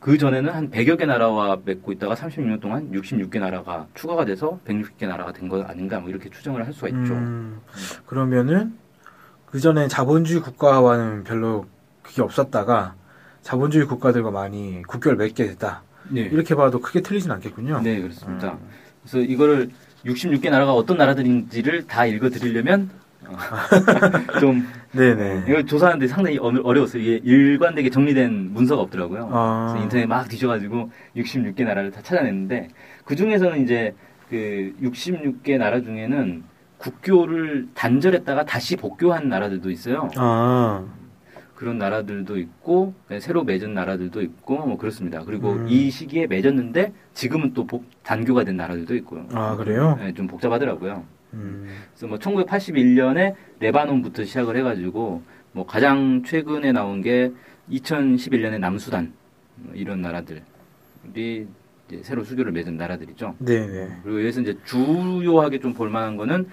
그 0.00 0.16
전에는 0.16 0.52
한 0.52 0.70
100여 0.70 0.98
개 0.98 1.04
나라와 1.04 1.58
맺고 1.62 1.92
있다가 1.92 2.14
36년 2.14 2.60
동안 2.60 2.90
66개 2.90 3.38
나라가 3.38 3.86
추가가 3.94 4.24
돼서 4.24 4.58
160개 4.66 5.06
나라가 5.06 5.32
된거 5.32 5.62
아닌가 5.62 6.00
뭐 6.00 6.08
이렇게 6.08 6.30
추정을 6.30 6.66
할 6.66 6.72
수가 6.72 6.88
있죠. 6.88 7.12
음, 7.12 7.60
그러면은 8.06 8.74
그 9.44 9.60
전에 9.60 9.88
자본주의 9.88 10.40
국가와는 10.40 11.24
별로 11.24 11.66
그게 12.02 12.22
없었다가 12.22 12.94
자본주의 13.42 13.84
국가들과 13.84 14.30
많이 14.30 14.82
국교를 14.82 15.18
맺게 15.18 15.46
됐다. 15.46 15.82
네. 16.08 16.22
이렇게 16.22 16.54
봐도 16.54 16.80
크게 16.80 17.02
틀리진 17.02 17.30
않겠군요. 17.30 17.80
네, 17.82 18.00
그렇습니다. 18.00 18.52
음. 18.52 18.68
그래서 19.02 19.18
이거를 19.18 19.70
66개 20.06 20.50
나라가 20.50 20.72
어떤 20.72 20.96
나라들인지를 20.96 21.86
다 21.86 22.06
읽어드리려면 22.06 22.90
어, 22.90 23.09
좀 24.40 24.66
네네. 24.92 25.44
이걸 25.48 25.66
조사하는데 25.66 26.06
상당히 26.08 26.38
어- 26.38 26.52
어려웠어요. 26.62 27.02
이게 27.02 27.20
일관되게 27.22 27.90
정리된 27.90 28.52
문서가 28.52 28.82
없더라고요. 28.82 29.28
아. 29.32 29.68
그래서 29.70 29.84
인터넷 29.84 30.06
막 30.06 30.28
뒤져가지고 30.28 30.90
66개 31.16 31.64
나라를 31.64 31.90
다 31.90 32.00
찾아냈는데 32.02 32.68
그 33.04 33.14
중에서는 33.16 33.62
이제 33.62 33.94
그 34.28 34.74
66개 34.82 35.58
나라 35.58 35.80
중에는 35.80 36.42
국교를 36.78 37.68
단절했다가 37.74 38.44
다시 38.44 38.76
복교한 38.76 39.28
나라들도 39.28 39.70
있어요. 39.70 40.08
아, 40.16 40.82
그런 41.54 41.76
나라들도 41.76 42.38
있고 42.38 42.94
네, 43.08 43.20
새로 43.20 43.44
맺은 43.44 43.74
나라들도 43.74 44.22
있고 44.22 44.66
뭐 44.66 44.78
그렇습니다. 44.78 45.22
그리고 45.24 45.52
음. 45.52 45.66
이 45.68 45.90
시기에 45.90 46.26
맺었는데 46.26 46.94
지금은 47.12 47.52
또 47.52 47.66
복- 47.66 47.84
단교가 48.02 48.44
된 48.44 48.56
나라들도 48.56 48.94
있고요. 48.96 49.26
아 49.34 49.56
그래요? 49.56 49.98
네, 50.00 50.14
좀 50.14 50.26
복잡하더라고요. 50.26 51.04
음, 51.34 51.66
그래서 51.92 52.06
뭐 52.06 52.18
1981년에 52.18 53.34
레바논부터 53.60 54.24
시작을 54.24 54.56
해가지고 54.56 55.22
뭐 55.52 55.66
가장 55.66 56.22
최근에 56.24 56.72
나온 56.72 57.02
게 57.02 57.32
2011년에 57.70 58.58
남수단 58.58 59.12
뭐 59.56 59.74
이런 59.74 60.00
나라들이 60.00 60.40
이제 61.14 61.46
새로 62.02 62.24
수교를 62.24 62.52
맺은 62.52 62.76
나라들이죠. 62.76 63.34
네네. 63.38 64.00
그리고 64.02 64.20
여기서 64.20 64.40
이제 64.42 64.56
주요하게 64.64 65.58
좀 65.60 65.72
볼만한 65.74 66.16
거는 66.16 66.46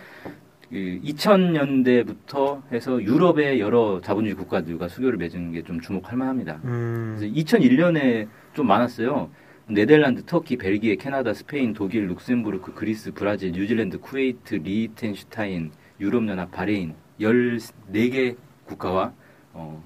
그 0.70 0.76
2000년대부터 1.04 2.62
해서 2.72 3.02
유럽의 3.02 3.60
여러 3.60 4.02
자본주의 4.02 4.36
국가들과 4.36 4.88
수교를 4.90 5.18
맺은 5.18 5.54
게 5.54 5.64
좀 5.64 5.80
주목할 5.80 6.18
만합니다. 6.18 6.60
음, 6.66 7.16
그래서 7.18 7.34
2001년에 7.34 8.28
좀 8.54 8.68
많았어요. 8.68 9.30
네덜란드, 9.70 10.24
터키, 10.26 10.56
벨기에, 10.56 10.96
캐나다, 10.96 11.34
스페인, 11.34 11.74
독일, 11.74 12.08
룩셈부르크, 12.08 12.74
그리스, 12.74 13.12
브라질, 13.12 13.52
뉴질랜드, 13.52 14.00
쿠웨이트, 14.00 14.56
리히텐슈타인, 14.56 15.72
유럽연합, 16.00 16.52
바레인 16.52 16.96
14개 17.20 18.38
국가와 18.66 19.12
어, 19.52 19.84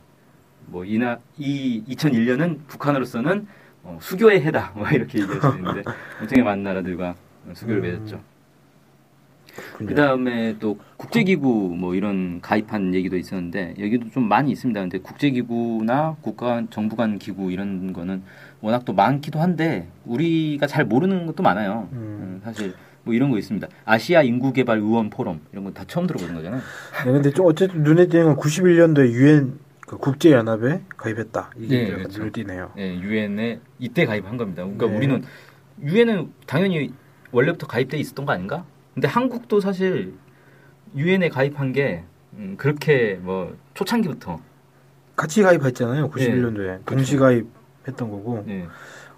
뭐 0.67 0.85
이나 0.85 1.19
이 1.37 1.83
2001년은 1.87 2.67
북한으로서는 2.67 3.47
어, 3.83 3.97
수교의 3.99 4.43
해다 4.43 4.71
뭐 4.77 4.87
이렇게 4.89 5.19
얘기할 5.19 5.41
수 5.41 5.57
있는데 5.57 5.83
엄청나게 6.21 6.43
많은 6.43 6.63
나라들과 6.63 7.15
수교를 7.53 7.81
음. 7.81 7.81
맺었죠. 7.81 8.30
그 9.77 9.93
다음에 9.95 10.55
또 10.59 10.77
국제기구 10.97 11.75
뭐 11.77 11.95
이런 11.95 12.39
가입한 12.41 12.93
얘기도 12.93 13.17
있었는데 13.17 13.75
여기도 13.79 14.09
좀 14.09 14.27
많이 14.27 14.51
있습니다. 14.51 14.79
근데 14.79 14.99
국제기구나 14.99 16.15
국가 16.21 16.63
정부 16.69 16.95
간 16.95 17.17
기구 17.19 17.51
이런 17.51 17.93
거는 17.93 18.23
워낙 18.61 18.85
또 18.85 18.93
많기도 18.93 19.39
한데 19.39 19.87
우리가 20.05 20.67
잘 20.67 20.85
모르는 20.85 21.25
것도 21.25 21.43
많아요. 21.43 21.89
음. 21.93 21.97
음, 21.97 22.41
사실 22.43 22.73
뭐 23.03 23.13
이런 23.13 23.31
거 23.31 23.37
있습니다. 23.37 23.67
아시아 23.85 24.21
인구개발 24.21 24.77
의원 24.77 25.09
포럼 25.09 25.41
이런 25.51 25.63
건 25.63 25.73
다 25.73 25.83
처음 25.87 26.05
들어보는 26.07 26.35
거잖아요. 26.35 26.61
네, 27.05 27.11
근데 27.11 27.31
좀 27.31 27.45
어쨌든 27.47 27.83
눈에 27.83 28.07
띄는 28.07 28.25
건 28.25 28.35
91년도에 28.37 29.11
유엔 29.11 29.59
그 29.87 29.97
국제 29.97 30.31
연합에 30.31 30.81
가입했다. 30.97 31.51
이게 31.57 31.83
네, 31.85 31.91
그렇죠. 31.91 32.19
눈에 32.19 32.31
띄네요. 32.31 32.71
예, 32.77 32.93
유엔에 32.99 33.59
이때 33.79 34.05
가입한 34.05 34.37
겁니다. 34.37 34.63
그러니까 34.63 34.85
네. 34.87 34.95
우리는 34.95 35.23
유엔은 35.83 36.29
당연히 36.45 36.93
원래부터 37.31 37.65
가입돼 37.67 37.97
있었던 37.97 38.25
거 38.25 38.33
아닌가? 38.33 38.65
근데 38.93 39.07
한국도 39.07 39.59
사실 39.59 40.13
유엔에 40.95 41.29
가입한 41.29 41.73
게 41.73 42.03
음, 42.33 42.55
그렇게 42.57 43.19
뭐 43.21 43.55
초창기부터 43.73 44.39
같이 45.15 45.41
가입했잖아요. 45.43 46.09
91년도에 46.09 46.55
그렇죠. 46.55 46.83
동시 46.85 47.17
가입했던 47.17 48.09
거고. 48.09 48.45
예, 48.47 48.67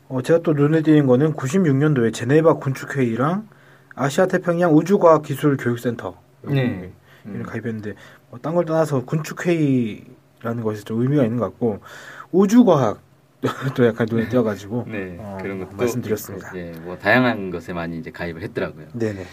어, 0.10 0.22
제가 0.22 0.40
또 0.40 0.54
눈에 0.54 0.82
띄는 0.82 1.08
거는 1.08 1.34
96년도에 1.34 2.14
제네바 2.14 2.56
군축회의랑 2.56 3.48
아시아 3.96 4.26
태평양 4.26 4.76
우주과학기술교육센터 4.76 6.18
네. 6.44 6.92
음. 7.26 7.44
가입했는데 7.44 7.94
뭐 8.30 8.40
딴걸 8.40 8.66
떠나서 8.66 9.06
군축회의라는 9.06 10.64
것이 10.64 10.84
좀 10.84 11.02
의미가 11.02 11.24
있는 11.24 11.38
것 11.38 11.46
같고 11.46 11.80
우주과학 12.32 13.02
또 13.76 13.86
약간 13.86 14.08
눈에 14.10 14.30
띄어가지고 14.30 14.86
네, 14.88 15.18
어, 15.20 15.38
그런 15.42 15.60
것도 15.60 15.76
말씀드렸습니다. 15.76 16.52
예, 16.56 16.72
뭐 16.82 16.98
다양한 16.98 17.50
것에 17.50 17.74
많이 17.74 17.98
이제 18.00 18.10
가입을 18.10 18.42
했더라고요. 18.42 18.88
네네. 18.94 19.26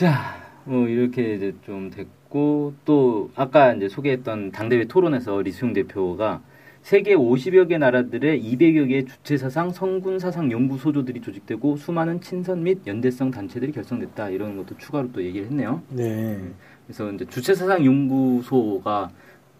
자, 0.00 0.34
뭐 0.64 0.88
이렇게 0.88 1.34
이제 1.34 1.54
좀 1.60 1.90
됐고 1.90 2.72
또 2.86 3.30
아까 3.34 3.74
이제 3.74 3.86
소개했던 3.86 4.50
당대회 4.50 4.86
토론에서 4.86 5.42
리수용 5.42 5.74
대표가 5.74 6.40
세계 6.80 7.14
50여 7.14 7.68
개 7.68 7.76
나라들의 7.76 8.42
200여 8.42 8.88
개의 8.88 9.04
주체 9.04 9.36
사상, 9.36 9.70
성군 9.70 10.18
사상 10.18 10.50
연구 10.50 10.78
소조들이 10.78 11.20
조직되고 11.20 11.76
수많은 11.76 12.22
친선 12.22 12.62
및 12.62 12.78
연대성 12.86 13.30
단체들이 13.30 13.72
결성됐다 13.72 14.30
이런 14.30 14.56
것도 14.56 14.78
추가로 14.78 15.12
또 15.12 15.22
얘기를 15.22 15.48
했네요. 15.48 15.82
네. 15.90 16.40
그래서 16.86 17.12
이제 17.12 17.26
주체 17.26 17.54
사상 17.54 17.84
연구소가 17.84 19.10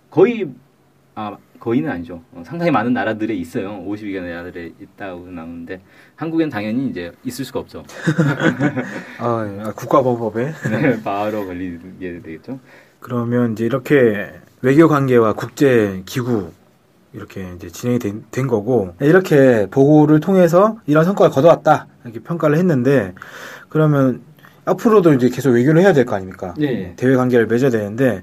거의 0.09 0.49
아 1.15 1.37
거의는 1.59 1.91
아니죠. 1.91 2.23
어, 2.33 2.43
상당히 2.47 2.71
많은 2.71 2.93
나라들에 2.93 3.35
있어요. 3.35 3.85
52개 3.87 4.21
나라들에 4.21 4.73
있다고 4.81 5.27
나오는데 5.27 5.81
한국엔 6.17 6.49
당연히 6.49 6.89
이제 6.89 7.13
있을 7.25 7.45
수가 7.45 7.61
없죠. 7.61 7.85
아, 9.19 9.47
예. 9.47 9.61
아, 9.61 9.73
국가보법에 9.73 10.53
네, 10.71 11.03
바로 11.03 11.47
걸리게 11.47 12.21
되겠죠. 12.23 12.59
그러면 13.01 13.53
이제 13.53 13.65
이렇게 13.65 14.33
외교 14.63 14.89
관계와 14.89 15.35
국제 15.35 16.03
기구 16.07 16.51
이렇게 17.13 17.53
이제 17.57 17.69
진행이 17.69 17.99
된, 17.99 18.25
된 18.31 18.47
거고 18.47 18.95
이렇게 19.01 19.67
보고를 19.71 20.21
통해서 20.21 20.79
이런 20.87 21.05
성과를 21.05 21.33
거둬왔다 21.33 21.89
이렇게 22.05 22.21
평가를 22.21 22.57
했는데 22.57 23.15
그러면 23.69 24.23
앞으로도 24.65 25.15
이제 25.15 25.29
계속 25.29 25.51
외교를 25.51 25.83
해야 25.83 25.93
될 25.93 26.05
거 26.05 26.15
아닙니까? 26.15 26.55
네. 26.57 26.95
대외 26.97 27.17
관계를 27.17 27.47
맺어야 27.47 27.71
되는데 27.71 28.23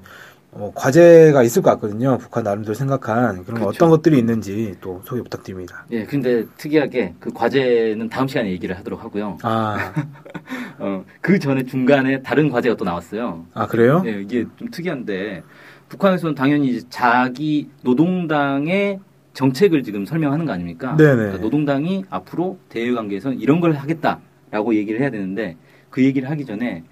어, 0.52 0.72
과제가 0.74 1.42
있을 1.42 1.62
것 1.62 1.70
같거든요. 1.72 2.16
북한 2.18 2.42
나름대로 2.42 2.74
생각한 2.74 3.44
그런 3.44 3.60
거 3.60 3.66
그렇죠. 3.66 3.68
어떤 3.68 3.90
것들이 3.90 4.18
있는지 4.18 4.74
또 4.80 5.02
소개 5.04 5.22
부탁드립니다. 5.22 5.84
예, 5.90 6.04
근데 6.04 6.46
특이하게 6.56 7.14
그 7.20 7.30
과제는 7.32 8.08
다음 8.08 8.26
시간에 8.26 8.50
얘기를 8.50 8.76
하도록 8.78 9.02
하고요. 9.02 9.38
아, 9.42 9.92
어, 10.78 11.04
그 11.20 11.38
전에 11.38 11.64
중간에 11.64 12.22
다른 12.22 12.48
과제가 12.48 12.76
또 12.76 12.84
나왔어요. 12.84 13.44
아 13.52 13.66
그래요? 13.66 14.02
예, 14.06 14.22
이게 14.22 14.46
좀 14.56 14.70
특이한데 14.70 15.42
북한에서는 15.90 16.34
당연히 16.34 16.68
이제 16.68 16.86
자기 16.88 17.68
노동당의 17.82 19.00
정책을 19.34 19.82
지금 19.82 20.06
설명하는 20.06 20.46
거 20.46 20.52
아닙니까? 20.52 20.96
네네. 20.96 21.14
그러니까 21.14 21.38
노동당이 21.38 22.04
앞으로 22.08 22.58
대외 22.70 22.92
관계에서 22.92 23.32
이런 23.32 23.60
걸 23.60 23.74
하겠다라고 23.74 24.74
얘기를 24.74 25.00
해야 25.00 25.10
되는데 25.10 25.56
그 25.90 26.02
얘기를 26.02 26.28
하기 26.30 26.44
전에 26.46 26.84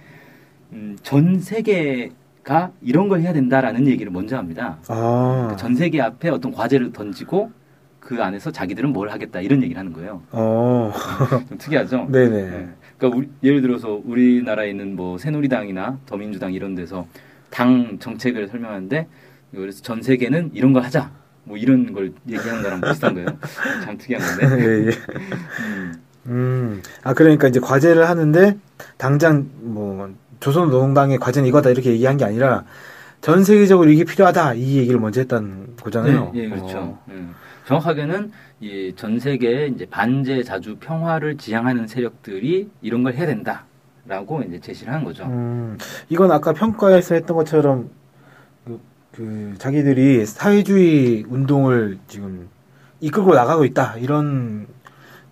음, 0.73 0.97
전 1.03 1.40
세계 1.40 2.12
가 2.47 2.71
이런 2.81 3.09
걸 3.09 3.21
해야 3.23 3.33
된다라는 3.33 3.89
얘기를 3.89 4.13
먼저 4.13 4.37
합니다. 4.37 4.79
아, 4.87 5.57
전 5.59 5.75
세계 5.75 6.01
앞에 6.01 6.29
어떤 6.29 6.53
과제를 6.53 6.93
던지고 6.93 7.51
그 7.99 8.23
안에서 8.23 8.53
자기들은 8.53 8.93
뭘 8.93 9.09
하겠다 9.11 9.41
이런 9.41 9.65
얘기를 9.65 9.77
하는 9.81 9.93
거예요. 9.93 10.23
어, 10.31 10.93
좀 11.49 11.59
특이하죠? 11.59 12.07
네네. 12.09 12.31
네. 12.51 12.69
그러니까 12.97 13.19
우리- 13.19 13.29
예를 13.43 13.63
들어서 13.63 14.01
우리나라에 14.05 14.71
있는 14.71 14.95
뭐 14.95 15.19
새누리당이나 15.19 15.99
더민주당 16.07 16.53
이런 16.53 16.77
데서 16.77 17.09
당 17.51 17.99
정책을 17.99 18.47
설명하는데 18.47 19.09
그래서 19.53 19.83
전 19.83 20.01
세계는 20.01 20.53
이런 20.55 20.73
걸 20.73 20.85
하자. 20.85 21.11
뭐 21.43 21.57
이런 21.57 21.93
걸 21.93 22.13
얘기하는 22.29 22.63
거랑 22.63 22.81
비슷한 22.81 23.15
거예요. 23.15 23.27
참 23.85 23.99
특이한 23.99 24.23
건데. 24.23 24.47
예, 24.63 24.87
예. 24.87 24.91
음, 25.67 25.95
음, 26.27 26.83
아 27.03 27.13
그러니까 27.13 27.49
이제 27.49 27.59
과제를 27.59 28.09
하는데 28.09 28.57
당장 28.99 29.49
뭐 29.63 30.15
조선노동당의 30.40 31.18
과제는 31.18 31.49
이거다 31.49 31.70
이렇게 31.70 31.90
얘기한 31.90 32.16
게 32.16 32.25
아니라 32.25 32.64
전 33.20 33.44
세계적으로 33.44 33.90
이게 33.90 34.05
필요하다 34.05 34.55
이 34.55 34.77
얘기를 34.79 35.01
먼저 35.01 35.20
했다는 35.20 35.77
거잖아요. 35.83 36.31
네, 36.35 36.44
예, 36.44 36.49
그렇죠. 36.49 36.79
어. 36.79 37.03
음. 37.09 37.35
정확하게는 37.66 38.31
이 38.61 38.92
전 38.96 39.18
세계 39.18 39.66
이제 39.66 39.87
반제 39.87 40.42
자주 40.44 40.77
평화를 40.79 41.37
지향하는 41.37 41.87
세력들이 41.88 42.70
이런 42.81 43.03
걸 43.03 43.14
해야 43.14 43.27
된다라고 43.27 44.42
이제 44.46 44.61
제시를 44.61 44.92
한 44.92 45.05
거죠. 45.05 45.25
음, 45.25 45.77
이건 46.09 46.31
아까 46.31 46.53
평가에서 46.53 47.14
했던 47.16 47.37
것처럼 47.37 47.90
그, 48.64 48.81
그 49.12 49.55
자기들이 49.59 50.25
사회주의 50.27 51.25
운동을 51.29 51.99
지금 52.07 52.49
이끌고 53.01 53.35
나가고 53.35 53.64
있다 53.64 53.96
이런 53.99 54.66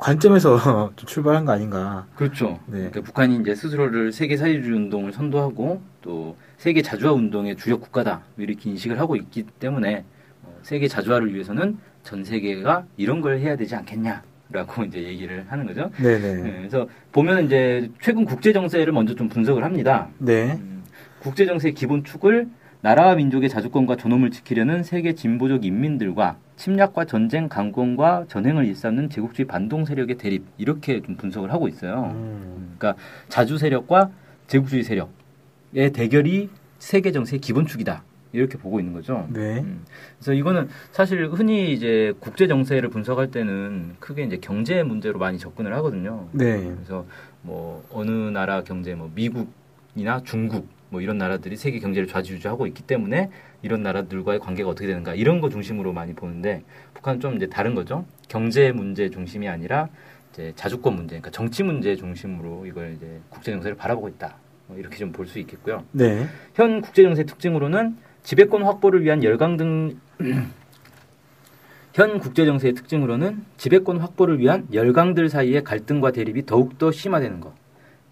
관점에서 0.05 0.93
좀 0.97 1.09
출발한 1.09 1.47
거 1.47 1.53
아닌가. 1.53 2.07
그렇죠. 2.15 2.61
네. 2.67 2.77
그러니까 2.91 3.01
북한이 3.01 3.37
이제 3.37 3.55
스스로를 3.55 4.13
세계 4.13 4.37
사회주의 4.37 4.77
운동을 4.77 5.13
선도하고 5.13 5.81
또 6.03 6.37
세계 6.59 6.83
자주화 6.83 7.13
운동의 7.13 7.57
주력 7.57 7.81
국가다 7.81 8.23
이렇게 8.37 8.69
인식을 8.69 9.01
하고 9.01 9.17
있기 9.17 9.45
때문에 9.59 10.05
어, 10.43 10.59
세계 10.63 10.89
자주화를 10.89 11.33
위해서는 11.33 11.79
전 12.03 12.23
세계가 12.23 12.85
이런 12.99 13.23
걸 13.23 13.39
해야 13.39 13.57
되지 13.57 13.75
않겠냐라고 13.77 14.85
이제 14.85 15.03
얘기를 15.03 15.47
하는 15.49 15.67
거죠. 15.67 15.91
네네. 15.97 16.35
네, 16.35 16.53
그래서 16.59 16.87
보면 17.11 17.47
이제 17.47 17.91
최근 18.03 18.27
국제 18.27 18.53
정세를 18.53 18.93
먼저 18.93 19.15
좀 19.15 19.31
분석을 19.31 19.65
합니다. 19.65 20.09
네. 20.19 20.59
음, 20.61 20.83
국제 21.21 21.47
정세의 21.47 21.73
기본 21.73 22.05
축을 22.05 22.47
나라와 22.85 23.15
민족의 23.15 23.49
자주권과 23.49 23.97
존엄을 23.97 24.31
지키려는 24.31 24.83
세계 24.83 25.15
진보적 25.15 25.65
인민들과 25.65 26.37
침략과 26.57 27.07
전쟁, 27.07 27.49
강권과 27.49 28.27
전횡을 28.29 28.67
일삼는 28.67 29.09
제국주의 29.09 29.47
반동 29.47 29.87
세력의 29.87 30.19
대립 30.19 30.45
이렇게 30.59 31.01
좀 31.01 31.17
분석을 31.17 31.51
하고 31.51 31.67
있어요. 31.67 32.13
음. 32.15 32.77
그러니까 32.77 33.03
자주 33.31 33.57
세력과 33.57 34.11
제국주의 34.49 34.83
세력의 34.83 35.95
대결이 35.95 36.51
세계 36.79 37.11
정세의 37.11 37.41
기본축이다. 37.41 38.03
이렇게 38.35 38.59
보고 38.59 38.79
있는 38.81 38.93
거죠. 38.93 39.29
네. 39.31 39.61
음. 39.61 39.85
그래서 40.19 40.35
이거는 40.35 40.69
사실 40.93 41.27
흔히 41.29 41.73
이제 41.73 42.13
국제 42.21 42.47
정세를 42.47 42.91
분석할 42.91 43.31
때는 43.31 43.97
크게 43.99 44.25
이제 44.25 44.37
경제 44.37 44.83
문제로 44.83 45.19
많이 45.19 45.39
접근을 45.39 45.73
하거든요. 45.77 46.29
네. 46.33 46.61
그래서 46.63 47.07
뭐 47.41 47.83
어느 47.91 48.11
나라 48.11 48.63
경제 48.63 48.95
뭐 48.95 49.11
미국이나 49.15 50.21
중국 50.23 50.74
뭐 50.95 51.01
이런 51.01 51.19
나라들이 51.19 51.57
세계 51.57 51.81
경제를 51.81 52.07
좌지우지하고 52.07 52.69
있기 52.69 52.85
때문에 52.85 53.29
이런 53.63 53.83
나라들과의 53.83 54.39
관계가 54.39 54.71
어떻게 54.71 54.87
되는가 54.87 55.17
이런 55.17 55.41
거 55.41 55.49
중심으로 55.49 55.93
많이 55.93 56.15
보는데 56.15 56.63
북한은 56.95 57.19
좀 57.19 57.35
이제 57.35 57.49
다른 57.49 57.75
거죠. 57.75 58.07
경제 58.29 58.71
문제 58.71 59.11
중심이 59.11 59.49
아니라 59.49 59.89
이제 60.33 60.53
자주권 60.55 60.95
문제, 60.95 61.17
그러니까 61.17 61.31
정치 61.33 61.65
문제 61.65 61.97
중심으로 61.97 62.67
이걸 62.67 62.93
이제 62.95 63.21
국제 63.29 63.51
정세를 63.51 63.77
바라보고 63.77 64.09
있다. 64.09 64.37
뭐 64.69 64.79
이렇게 64.79 64.97
좀 64.97 65.11
볼 65.11 65.27
수 65.27 65.41
있겠고요. 65.41 65.83
네. 65.91 66.29
현 66.55 66.81
국제 66.81 67.03
정세 67.03 67.25
특징으로는 67.25 67.97
지배권 68.23 68.63
확보를 68.63 69.03
위한 69.03 69.25
열강 69.25 69.57
등 69.57 69.99
현 71.93 72.21
국제 72.21 72.47
정세의 72.47 72.75
특징으로는 72.75 73.45
지배권 73.57 73.99
확보를 73.99 74.39
위한 74.39 74.69
열강들 74.73 75.29
사이의 75.29 75.65
갈등과 75.65 76.13
대립이 76.13 76.47
더욱더 76.47 76.93
심화되는 76.93 77.41
것. 77.41 77.53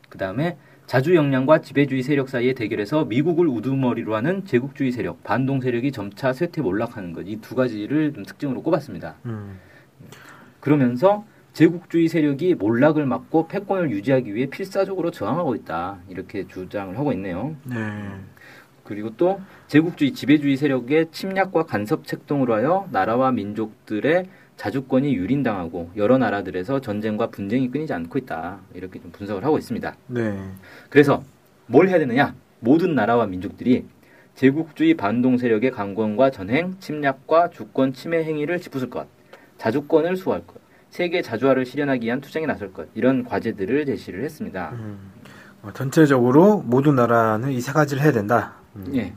그다음에 0.09 0.57
자주 0.87 1.15
역량과 1.15 1.63
지배주의 1.63 2.03
세력 2.03 2.29
사이의 2.29 2.55
대결에서 2.55 3.05
미국을 3.07 3.47
우두머리로 3.47 4.15
하는 4.15 4.45
제국주의 4.45 4.93
세력, 4.93 5.23
반동 5.25 5.61
세력이 5.61 5.91
점차 5.93 6.33
쇠퇴 6.33 6.61
몰락하는 6.61 7.13
것. 7.13 7.23
이 7.27 7.37
두 7.41 7.55
가지를 7.55 8.13
좀 8.13 8.25
특징으로 8.25 8.63
꼽았습니다. 8.63 9.17
음. 9.27 9.59
그러면서 10.61 11.25
제국주의 11.55 12.09
세력이 12.09 12.55
몰락을 12.57 13.07
막고 13.07 13.49
패권을 13.49 13.91
유지하기 13.91 14.35
위해 14.35 14.47
필사적으로 14.47 15.11
저항하고 15.11 15.55
있다. 15.55 15.99
이렇게 16.09 16.47
주장을 16.47 16.97
하고 16.99 17.13
있네요. 17.13 17.57
네. 17.65 17.77
그리고 18.85 19.11
또 19.17 19.41
제국주의 19.69 20.13
지배주의 20.13 20.57
세력의 20.57 21.11
침략과 21.13 21.65
간섭 21.65 22.07
책동으로 22.07 22.55
하여 22.55 22.89
나라와 22.91 23.33
민족들의 23.33 24.27
자주권이 24.57 25.15
유린당하고 25.15 25.91
여러 25.97 26.19
나라들에서 26.19 26.81
전쟁과 26.81 27.29
분쟁이 27.29 27.71
끊이지 27.71 27.93
않고 27.93 28.19
있다. 28.19 28.61
이렇게 28.75 29.01
좀 29.01 29.11
분석을 29.11 29.45
하고 29.45 29.59
있습니다. 29.59 29.97
네. 30.09 30.39
그래서 30.91 31.23
뭘 31.67 31.89
해야 31.89 31.99
되느냐? 31.99 32.35
모든 32.61 32.95
나라와 32.95 33.27
민족들이 33.27 33.87
제국주의 34.35 34.95
반동 34.95 35.37
세력의 35.37 35.73
강권과 35.73 36.31
전행, 36.31 36.77
침략과 36.79 37.51
주권 37.51 37.93
침해 37.93 38.25
행위를 38.25 38.61
짚으실 38.61 38.89
것, 38.89 39.07
자주권을 39.59 40.17
수호할 40.17 40.47
것, 40.47 40.57
세계 40.91 41.23
자주화를 41.23 41.67
실현하기 41.67 42.07
위한 42.07 42.21
투쟁에 42.21 42.47
나설 42.47 42.73
것 42.73 42.87
이런 42.95 43.25
과제들을 43.25 43.85
제시를 43.87 44.25
했습니다. 44.25 44.71
음. 44.75 44.99
어, 45.63 45.73
전체적으로 45.73 46.59
모든 46.63 46.95
나라는 46.95 47.51
이 47.53 47.61
세 47.61 47.73
가지를 47.73 48.03
해야 48.03 48.13
된다. 48.13 48.55
음. 48.77 48.93
예. 48.95 49.13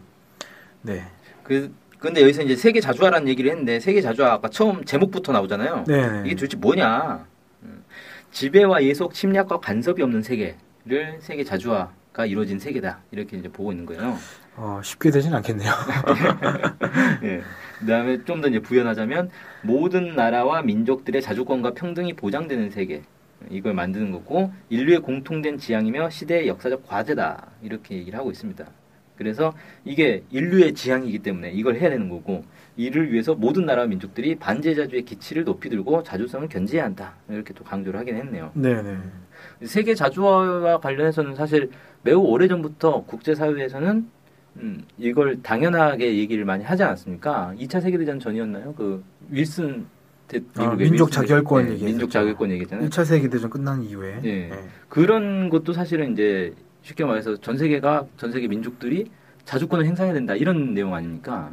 네. 0.82 1.04
그 1.44 1.72
근데 2.00 2.22
여기서 2.22 2.44
이제 2.44 2.56
세계 2.56 2.80
자주화라는 2.80 3.28
얘기를 3.28 3.50
했는데 3.52 3.80
세계 3.80 4.02
자주화 4.02 4.34
아까 4.34 4.50
처음 4.50 4.84
제목부터 4.86 5.32
나오잖아요. 5.32 5.86
네. 5.88 6.24
이게 6.26 6.36
도대체 6.36 6.58
뭐냐? 6.58 7.26
음, 7.64 7.84
지배와 8.32 8.84
예속, 8.84 9.14
침략과 9.14 9.60
간섭이 9.60 10.02
없는 10.02 10.22
세계를 10.22 11.18
세계 11.20 11.44
자주화가 11.44 12.26
이루어진 12.28 12.60
세계다 12.60 13.00
이렇게 13.12 13.38
이제 13.38 13.48
보고 13.50 13.72
있는 13.72 13.86
거예요. 13.86 14.18
어, 14.58 14.80
쉽게 14.84 15.12
되진 15.12 15.34
않겠네요. 15.34 15.72
예. 17.24 17.42
그다음에 17.80 18.24
좀 18.24 18.42
더 18.42 18.48
이제 18.48 18.60
부연하자면 18.60 19.30
모든 19.64 20.16
나라와 20.16 20.62
민족들의 20.62 21.22
자주권과 21.22 21.72
평등이 21.74 22.14
보장되는 22.14 22.70
세계 22.70 23.02
이걸 23.50 23.74
만드는 23.74 24.12
거고 24.12 24.52
인류의 24.70 25.00
공통된 25.00 25.58
지향이며 25.58 26.10
시대의 26.10 26.48
역사적 26.48 26.88
과제다 26.88 27.48
이렇게 27.62 27.96
얘기를 27.96 28.18
하고 28.18 28.32
있습니다. 28.32 28.66
그래서 29.18 29.54
이게 29.84 30.24
인류의 30.32 30.74
지향이기 30.74 31.20
때문에 31.20 31.52
이걸 31.52 31.76
해야 31.76 31.90
되는 31.90 32.10
거고 32.10 32.44
이를 32.78 33.12
위해서 33.12 33.34
모든 33.34 33.66
나라와 33.66 33.88
민족들이 33.88 34.36
반제자주의 34.36 35.04
기치를 35.04 35.46
높이 35.46 35.70
들고 35.70 36.04
자주성을 36.04 36.48
견제해야 36.50 36.86
한다 36.86 37.16
이렇게 37.30 37.54
또 37.54 37.64
강조를 37.64 38.00
하긴 38.02 38.16
했네요. 38.16 38.52
네, 38.54 38.82
네. 38.82 38.98
세계 39.64 39.96
자주화와 39.96 40.80
관련해서는 40.80 41.36
사실 41.36 41.70
매우 42.04 42.20
오래 42.20 42.48
전부터 42.48 43.06
국제 43.06 43.34
사회에서는 43.36 44.10
음, 44.58 44.84
이걸 44.98 45.42
당연하게 45.42 46.18
얘기를 46.18 46.46
많이 46.46 46.64
하지 46.64 46.84
않았습니까? 46.84 47.54
2차 47.60 47.82
세계대전 47.82 48.20
전이었나요? 48.20 48.74
그 48.76 49.04
윌슨 49.30 49.86
대, 50.28 50.40
아, 50.56 50.62
미국의 50.64 50.90
민족 50.90 51.12
자결권 51.12 51.64
네, 51.66 51.72
얘기했었죠. 51.72 51.86
민족 51.86 52.10
자결권 52.12 52.52
얘기잖아요. 52.52 52.90
1차 52.90 53.06
세계대전 53.06 53.50
끝난 53.50 53.84
이후에. 53.84 54.20
예. 54.24 54.48
네. 54.50 54.68
그런 54.90 55.50
것도 55.50 55.74
사실은 55.74 56.14
이제 56.14 56.54
쉽게 56.86 57.04
말해서 57.04 57.36
전 57.38 57.58
세계가 57.58 58.06
전 58.18 58.32
세계 58.32 58.48
민족들이 58.48 59.06
자주권을 59.44 59.86
행사해야 59.86 60.14
된다 60.14 60.36
이런 60.36 60.74
내용 60.76 60.94
아닙니까? 60.94 61.50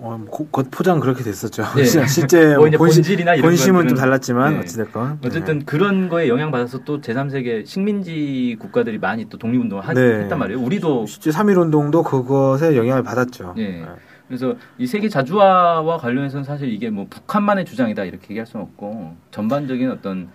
어, 0.00 0.16
뭐 0.18 0.26
고- 0.28 0.46
겉 0.48 0.68
포장 0.70 0.98
그렇게 1.00 1.22
됐었죠. 1.22 1.62
네. 1.76 1.84
실제 2.06 2.56
뭐 2.56 2.68
본시, 2.76 2.98
본질이나 2.98 3.34
이런 3.34 3.48
본심은 3.48 3.88
좀 3.88 3.96
달랐지만 3.96 4.54
네. 4.54 4.58
어찌됐건. 4.60 5.20
어쨌든 5.24 5.64
그런 5.64 6.08
거에 6.08 6.28
영향 6.28 6.50
받아서 6.50 6.78
또 6.84 7.00
제3세계 7.00 7.66
식민지 7.66 8.56
국가들이 8.58 8.98
많이 8.98 9.28
또 9.28 9.38
독립운동을 9.38 9.86
하- 9.86 9.94
네. 9.94 10.00
했단 10.22 10.38
말이에요. 10.38 10.60
우리도 10.60 11.04
네. 11.06 11.12
실제 11.12 11.30
3.1 11.30 11.56
운동도 11.60 12.02
그것에 12.02 12.76
영향을 12.76 13.02
받았죠. 13.04 13.54
예. 13.58 13.84
그래서 14.26 14.54
이 14.76 14.86
세계 14.86 15.08
자주화와 15.08 15.98
관련해서는 15.98 16.44
사실 16.44 16.68
이게 16.72 16.90
뭐 16.90 17.06
북한만의 17.08 17.64
주장이다 17.64 18.04
이렇게 18.04 18.26
얘기할 18.30 18.46
수는 18.46 18.66
없고 18.66 19.16
전반적인 19.30 19.90
어떤 19.90 20.28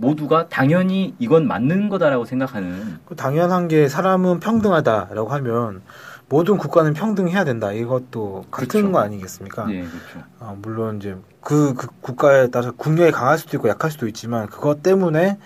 모두가 0.00 0.48
당연히 0.48 1.14
이건 1.18 1.46
맞는 1.46 1.88
거다라고 1.88 2.24
생각하는 2.24 2.98
그 3.06 3.14
당연한 3.14 3.68
게 3.68 3.88
사람은 3.88 4.40
평등하다라고 4.40 5.28
하면 5.28 5.82
모든 6.28 6.56
국가는 6.58 6.92
평등해야 6.94 7.44
된다. 7.44 7.72
이것도 7.72 8.46
같은 8.50 8.68
그렇죠. 8.68 8.92
거 8.92 9.00
아니겠습니까? 9.00 9.66
예 9.70 9.80
그렇죠 9.80 10.26
아, 10.38 10.54
물론 10.62 10.98
이제 10.98 11.16
그, 11.40 11.74
그 11.74 11.88
국가에 12.00 12.48
따라서 12.48 12.72
국력이 12.72 13.10
강할 13.10 13.36
수도 13.36 13.56
있고 13.56 13.68
약할 13.68 13.90
수도 13.90 14.06
있지만 14.06 14.46
그것 14.46 14.82
때문에 14.82 15.38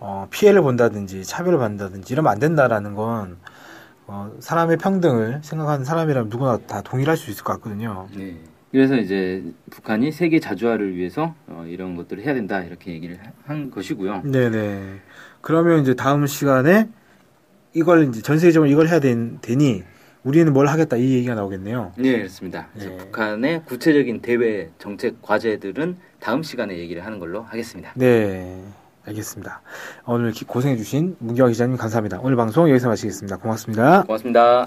어, 0.00 0.26
피해를 0.30 0.60
본다든지 0.60 1.24
차별을 1.24 1.58
받는다든지 1.58 2.12
이러면 2.12 2.32
안 2.32 2.38
된다라는 2.38 2.94
건 2.94 3.36
어, 4.06 4.30
사람의 4.40 4.76
평등을 4.78 5.40
생각하는 5.42 5.84
사람이라면 5.84 6.28
누구나 6.28 6.58
다 6.66 6.82
동일할 6.82 7.16
수 7.16 7.30
있을 7.30 7.44
것 7.44 7.54
같거든요. 7.54 8.08
네. 8.14 8.38
그래서 8.74 8.96
이제 8.96 9.40
북한이 9.70 10.10
세계 10.10 10.40
자주화를 10.40 10.96
위해서 10.96 11.36
어, 11.46 11.64
이런 11.68 11.94
것들을 11.94 12.24
해야 12.24 12.34
된다 12.34 12.60
이렇게 12.64 12.90
얘기를 12.90 13.16
하- 13.22 13.30
한 13.44 13.70
것이고요. 13.70 14.22
네네. 14.24 14.96
그러면 15.42 15.82
이제 15.82 15.94
다음 15.94 16.26
시간에 16.26 16.88
이걸 17.72 18.08
이제 18.08 18.20
전 18.20 18.36
세계적으로 18.40 18.68
이걸 18.68 18.88
해야 18.88 18.98
된, 18.98 19.38
되니 19.40 19.84
우리는 20.24 20.52
뭘 20.52 20.66
하겠다 20.66 20.96
이 20.96 21.12
얘기가 21.14 21.36
나오겠네요. 21.36 21.92
네, 21.98 22.16
그렇습니다. 22.18 22.66
그래서 22.72 22.90
네. 22.90 22.96
북한의 22.96 23.62
구체적인 23.64 24.22
대외 24.22 24.70
정책 24.78 25.22
과제들은 25.22 25.96
다음 26.18 26.42
시간에 26.42 26.76
얘기를 26.76 27.06
하는 27.06 27.20
걸로 27.20 27.42
하겠습니다. 27.42 27.92
네. 27.94 28.60
알겠습니다. 29.06 29.62
오늘 30.04 30.32
기- 30.32 30.46
고생해주신 30.46 31.14
문경화 31.20 31.50
기자님 31.50 31.76
감사합니다. 31.76 32.18
오늘 32.24 32.34
방송 32.36 32.68
여기서 32.68 32.88
마치겠습니다. 32.88 33.36
고맙습니다. 33.36 34.02
고맙습니다. 34.02 34.66